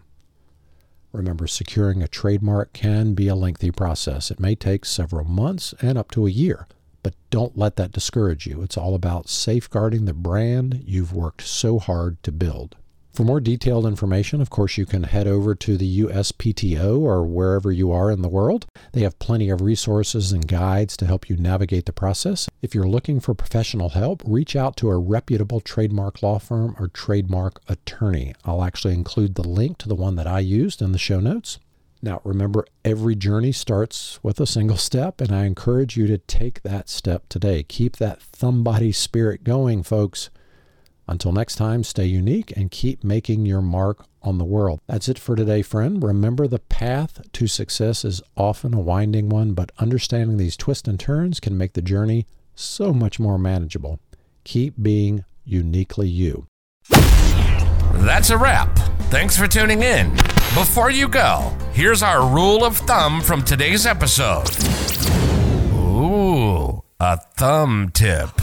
Remember, 1.11 1.49
securing 1.49 2.01
a 2.01 2.07
trademark 2.07 2.73
can 2.73 3.15
be 3.15 3.27
a 3.27 3.35
lengthy 3.35 3.73
process. 3.73 4.31
It 4.31 4.39
may 4.39 4.55
take 4.55 4.85
several 4.85 5.25
months 5.25 5.75
and 5.83 5.99
up 5.99 6.13
to 6.13 6.29
a 6.29 6.31
year. 6.31 6.69
But 7.03 7.15
don't 7.31 7.59
let 7.59 7.77
that 7.77 7.93
discourage 7.93 8.47
you. 8.47 8.63
It's 8.63 8.77
all 8.77 8.95
about 8.95 9.29
safeguarding 9.29 10.05
the 10.05 10.15
brand 10.15 10.83
you've 10.87 11.13
worked 11.13 11.43
so 11.43 11.79
hard 11.79 12.23
to 12.23 12.33
build. 12.33 12.77
For 13.13 13.25
more 13.25 13.41
detailed 13.41 13.85
information, 13.85 14.41
of 14.41 14.49
course, 14.49 14.79
you 14.79 14.87
can 14.87 15.03
head 15.03 15.27
over 15.27 15.55
to 15.55 15.77
the 15.77 16.01
USPTO 16.01 16.99
or 16.99 17.27
wherever 17.27 17.71
you 17.71 17.93
are 17.93 18.11
in 18.11 18.23
the 18.23 18.29
world. 18.29 18.65
They 18.93 19.03
have 19.03 19.19
plenty 19.19 19.51
of 19.51 19.61
resources 19.61 20.33
and 20.33 20.49
guides 20.49 20.97
to 20.97 21.07
help 21.07 21.29
you 21.29 21.37
navigate 21.37 21.85
the 21.85 21.93
process. 21.93 22.49
If 22.63 22.75
you're 22.75 22.89
looking 22.89 23.21
for 23.21 23.35
professional 23.35 23.91
help, 23.91 24.23
reach 24.25 24.57
out 24.57 24.79
to 24.79 24.89
a 24.89 24.97
reputable 24.97 25.61
trademark 25.61 26.23
law 26.23 26.39
firm 26.39 26.75
or 26.79 26.89
trademark 26.89 27.61
attorney. 27.69 28.35
I'll 28.47 28.65
actually 28.65 28.95
include 28.95 29.35
the 29.35 29.47
link 29.47 29.77
to 29.79 29.89
the 29.89 29.95
one 29.95 30.17
that 30.17 30.27
I 30.27 30.41
used 30.41 30.81
in 30.81 30.93
the 30.93 30.99
show 30.99 31.21
notes. 31.21 31.59
Now, 32.05 32.21
remember, 32.25 32.67
every 32.85 33.15
journey 33.15 33.53
starts 33.53 34.19
with 34.25 34.41
a 34.41 34.47
single 34.47 34.77
step, 34.77 35.21
and 35.21 35.31
I 35.31 35.45
encourage 35.45 35.97
you 35.97 36.09
to 36.09 36.19
take 36.19 36.63
that 36.63 36.89
step 36.89 37.29
today. 37.29 37.63
Keep 37.63 37.99
that 37.99 38.19
Thumbody 38.21 38.93
spirit 38.93 39.45
going, 39.45 39.85
folks. 39.85 40.29
Until 41.07 41.31
next 41.31 41.57
time, 41.57 41.85
stay 41.85 42.07
unique 42.07 42.53
and 42.57 42.73
keep 42.73 43.05
making 43.05 43.47
your 43.47 43.63
mark 43.63 44.05
on 44.21 44.39
the 44.39 44.45
world. 44.45 44.81
That's 44.89 45.09
it 45.09 45.19
for 45.19 45.37
today, 45.37 45.63
friend. 45.63 46.03
Remember, 46.03 46.49
the 46.49 46.59
path 46.59 47.21
to 47.33 47.47
success 47.47 48.05
is 48.05 48.21
often 48.37 48.75
a 48.75 48.81
winding 48.81 49.29
one, 49.29 49.55
but 49.55 49.71
understanding 49.79 50.39
these 50.39 50.57
twists 50.57 50.89
and 50.89 50.99
turns 50.99 51.39
can 51.39 51.57
make 51.57 51.75
the 51.75 51.83
journey 51.83 52.27
so 52.55 52.93
much 52.93 53.21
more 53.21 53.39
manageable. 53.39 54.01
Keep 54.43 54.75
being 54.83 55.25
uniquely 55.45 56.09
you. 56.09 56.47
That's 56.89 58.31
a 58.31 58.39
wrap. 58.39 58.75
Thanks 59.11 59.37
for 59.37 59.47
tuning 59.47 59.83
in. 59.83 60.11
Before 60.55 60.91
you 60.91 61.09
go, 61.09 61.57
here's 61.73 62.03
our 62.03 62.29
rule 62.29 62.65
of 62.65 62.77
thumb 62.77 63.21
from 63.21 63.43
today's 63.43 63.87
episode. 63.87 64.49
Ooh, 65.73 66.83
a 67.01 67.17
thumb 67.17 67.91
tip. 67.93 68.31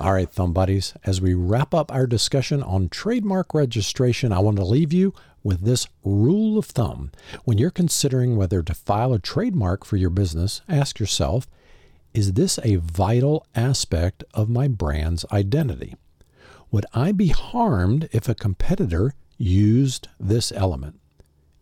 All 0.00 0.12
right, 0.12 0.30
thumb 0.30 0.52
buddies, 0.52 0.94
as 1.04 1.20
we 1.20 1.34
wrap 1.34 1.74
up 1.74 1.92
our 1.92 2.06
discussion 2.06 2.62
on 2.62 2.88
trademark 2.88 3.52
registration, 3.52 4.32
I 4.32 4.38
want 4.38 4.56
to 4.58 4.64
leave 4.64 4.92
you 4.92 5.12
with 5.42 5.62
this 5.62 5.88
rule 6.04 6.56
of 6.56 6.66
thumb. 6.66 7.10
When 7.44 7.58
you're 7.58 7.70
considering 7.70 8.36
whether 8.36 8.62
to 8.62 8.74
file 8.74 9.12
a 9.12 9.18
trademark 9.18 9.84
for 9.84 9.96
your 9.96 10.10
business, 10.10 10.62
ask 10.68 11.00
yourself 11.00 11.48
is 12.14 12.32
this 12.34 12.58
a 12.64 12.76
vital 12.76 13.46
aspect 13.54 14.24
of 14.32 14.48
my 14.48 14.66
brand's 14.66 15.24
identity? 15.30 15.94
Would 16.70 16.86
I 16.94 17.12
be 17.12 17.28
harmed 17.28 18.08
if 18.12 18.28
a 18.28 18.34
competitor 18.34 19.14
used 19.38 20.08
this 20.20 20.52
element? 20.52 21.00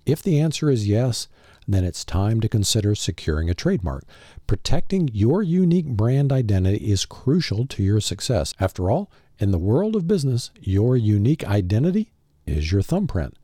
If 0.05 0.23
the 0.23 0.41
answer 0.41 0.71
is 0.71 0.89
yes, 0.89 1.29
then 1.69 1.85
it's 1.85 2.05
time 2.05 2.41
to 2.41 2.49
consider 2.49 2.95
securing 2.95 3.51
a 3.51 3.55
trademark. 3.55 4.05
Protecting 4.47 5.11
your 5.13 5.43
unique 5.43 5.87
brand 5.87 6.33
identity 6.33 6.91
is 6.91 7.05
crucial 7.05 7.67
to 7.67 7.83
your 7.83 8.01
success. 8.01 8.55
After 8.61 8.91
all, 8.91 9.11
in 9.39 9.51
the 9.51 9.59
world 9.59 9.97
of 9.97 10.07
business, 10.07 10.51
your 10.61 10.97
unique 10.97 11.45
identity 11.45 12.13
is 12.47 12.73
your 12.73 12.83
thumbprint, 12.83 13.37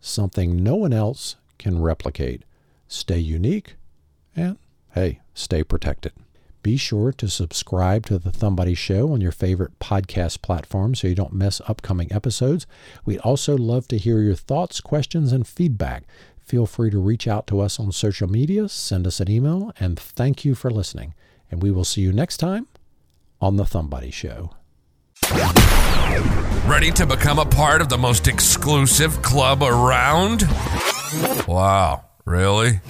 something 0.00 0.62
no 0.62 0.76
one 0.76 0.92
else 0.92 1.36
can 1.58 1.82
replicate. 1.82 2.44
Stay 2.88 3.18
unique 3.18 3.74
and, 4.36 4.56
hey, 4.92 5.20
stay 5.34 5.64
protected. 5.64 6.12
Be 6.66 6.76
sure 6.76 7.12
to 7.12 7.28
subscribe 7.28 8.06
to 8.06 8.18
the 8.18 8.32
Thumbody 8.32 8.76
Show 8.76 9.12
on 9.12 9.20
your 9.20 9.30
favorite 9.30 9.78
podcast 9.78 10.42
platform 10.42 10.96
so 10.96 11.06
you 11.06 11.14
don't 11.14 11.32
miss 11.32 11.60
upcoming 11.68 12.12
episodes. 12.12 12.66
We'd 13.04 13.20
also 13.20 13.56
love 13.56 13.86
to 13.86 13.96
hear 13.96 14.18
your 14.18 14.34
thoughts, 14.34 14.80
questions, 14.80 15.30
and 15.30 15.46
feedback. 15.46 16.02
Feel 16.44 16.66
free 16.66 16.90
to 16.90 16.98
reach 16.98 17.28
out 17.28 17.46
to 17.46 17.60
us 17.60 17.78
on 17.78 17.92
social 17.92 18.26
media, 18.28 18.68
send 18.68 19.06
us 19.06 19.20
an 19.20 19.30
email, 19.30 19.70
and 19.78 19.96
thank 19.96 20.44
you 20.44 20.56
for 20.56 20.68
listening. 20.68 21.14
And 21.52 21.62
we 21.62 21.70
will 21.70 21.84
see 21.84 22.00
you 22.00 22.12
next 22.12 22.38
time 22.38 22.66
on 23.40 23.54
the 23.54 23.62
Thumbody 23.62 24.12
Show. 24.12 24.50
Ready 26.68 26.90
to 26.90 27.06
become 27.06 27.38
a 27.38 27.46
part 27.46 27.80
of 27.80 27.88
the 27.88 27.98
most 27.98 28.26
exclusive 28.26 29.22
club 29.22 29.62
around? 29.62 30.42
Wow, 31.46 32.06
really? 32.24 32.80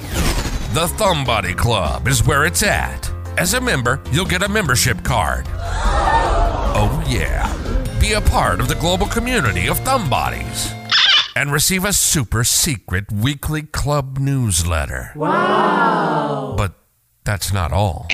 The 0.73 0.87
Thumbody 0.97 1.55
Club 1.55 2.09
is 2.09 2.27
where 2.27 2.47
it's 2.47 2.63
at. 2.63 3.15
As 3.39 3.53
a 3.53 3.61
member, 3.61 4.01
you'll 4.13 4.25
get 4.25 4.43
a 4.43 4.49
membership 4.49 5.05
card. 5.05 5.45
Oh, 5.49 7.05
yeah. 7.07 7.53
Be 8.01 8.15
a 8.15 8.21
part 8.21 8.61
of 8.61 8.69
the 8.69 8.75
global 8.77 9.07
community 9.07 9.69
of 9.69 9.79
Thumbodies. 9.81 10.73
And 11.37 11.53
receive 11.53 11.85
a 11.85 11.93
super 11.93 12.45
secret 12.45 13.13
weekly 13.13 13.63
club 13.63 14.19
newsletter. 14.19 15.13
Wow. 15.15 16.55
But 16.57 16.73
that's 17.25 17.53
not 17.53 17.73
all. 17.73 18.09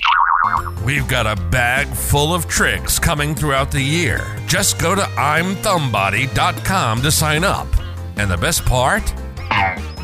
We've 0.85 1.07
got 1.07 1.29
a 1.29 1.41
bag 1.51 1.87
full 1.87 2.35
of 2.35 2.49
tricks 2.49 2.99
coming 2.99 3.37
throughout 3.37 3.71
the 3.71 3.81
year. 3.81 4.27
Just 4.49 4.81
go 4.81 4.97
to 4.97 5.03
I'mThumbBody.com 5.03 7.03
to 7.03 7.13
sign 7.13 7.45
up. 7.45 7.69
And 8.17 8.29
the 8.29 8.37
best 8.37 8.65
part? 8.65 9.15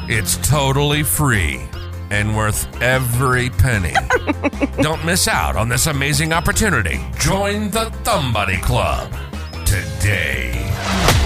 It's 0.08 0.36
totally 0.48 1.02
free 1.02 1.66
and 2.10 2.36
worth 2.36 2.66
every 2.80 3.50
penny. 3.50 3.94
Don't 4.82 5.04
miss 5.04 5.28
out 5.28 5.56
on 5.56 5.68
this 5.68 5.86
amazing 5.86 6.32
opportunity. 6.32 7.00
Join 7.18 7.70
the 7.70 7.90
Thumbody 8.04 8.60
Club 8.62 9.12
today. 9.64 11.17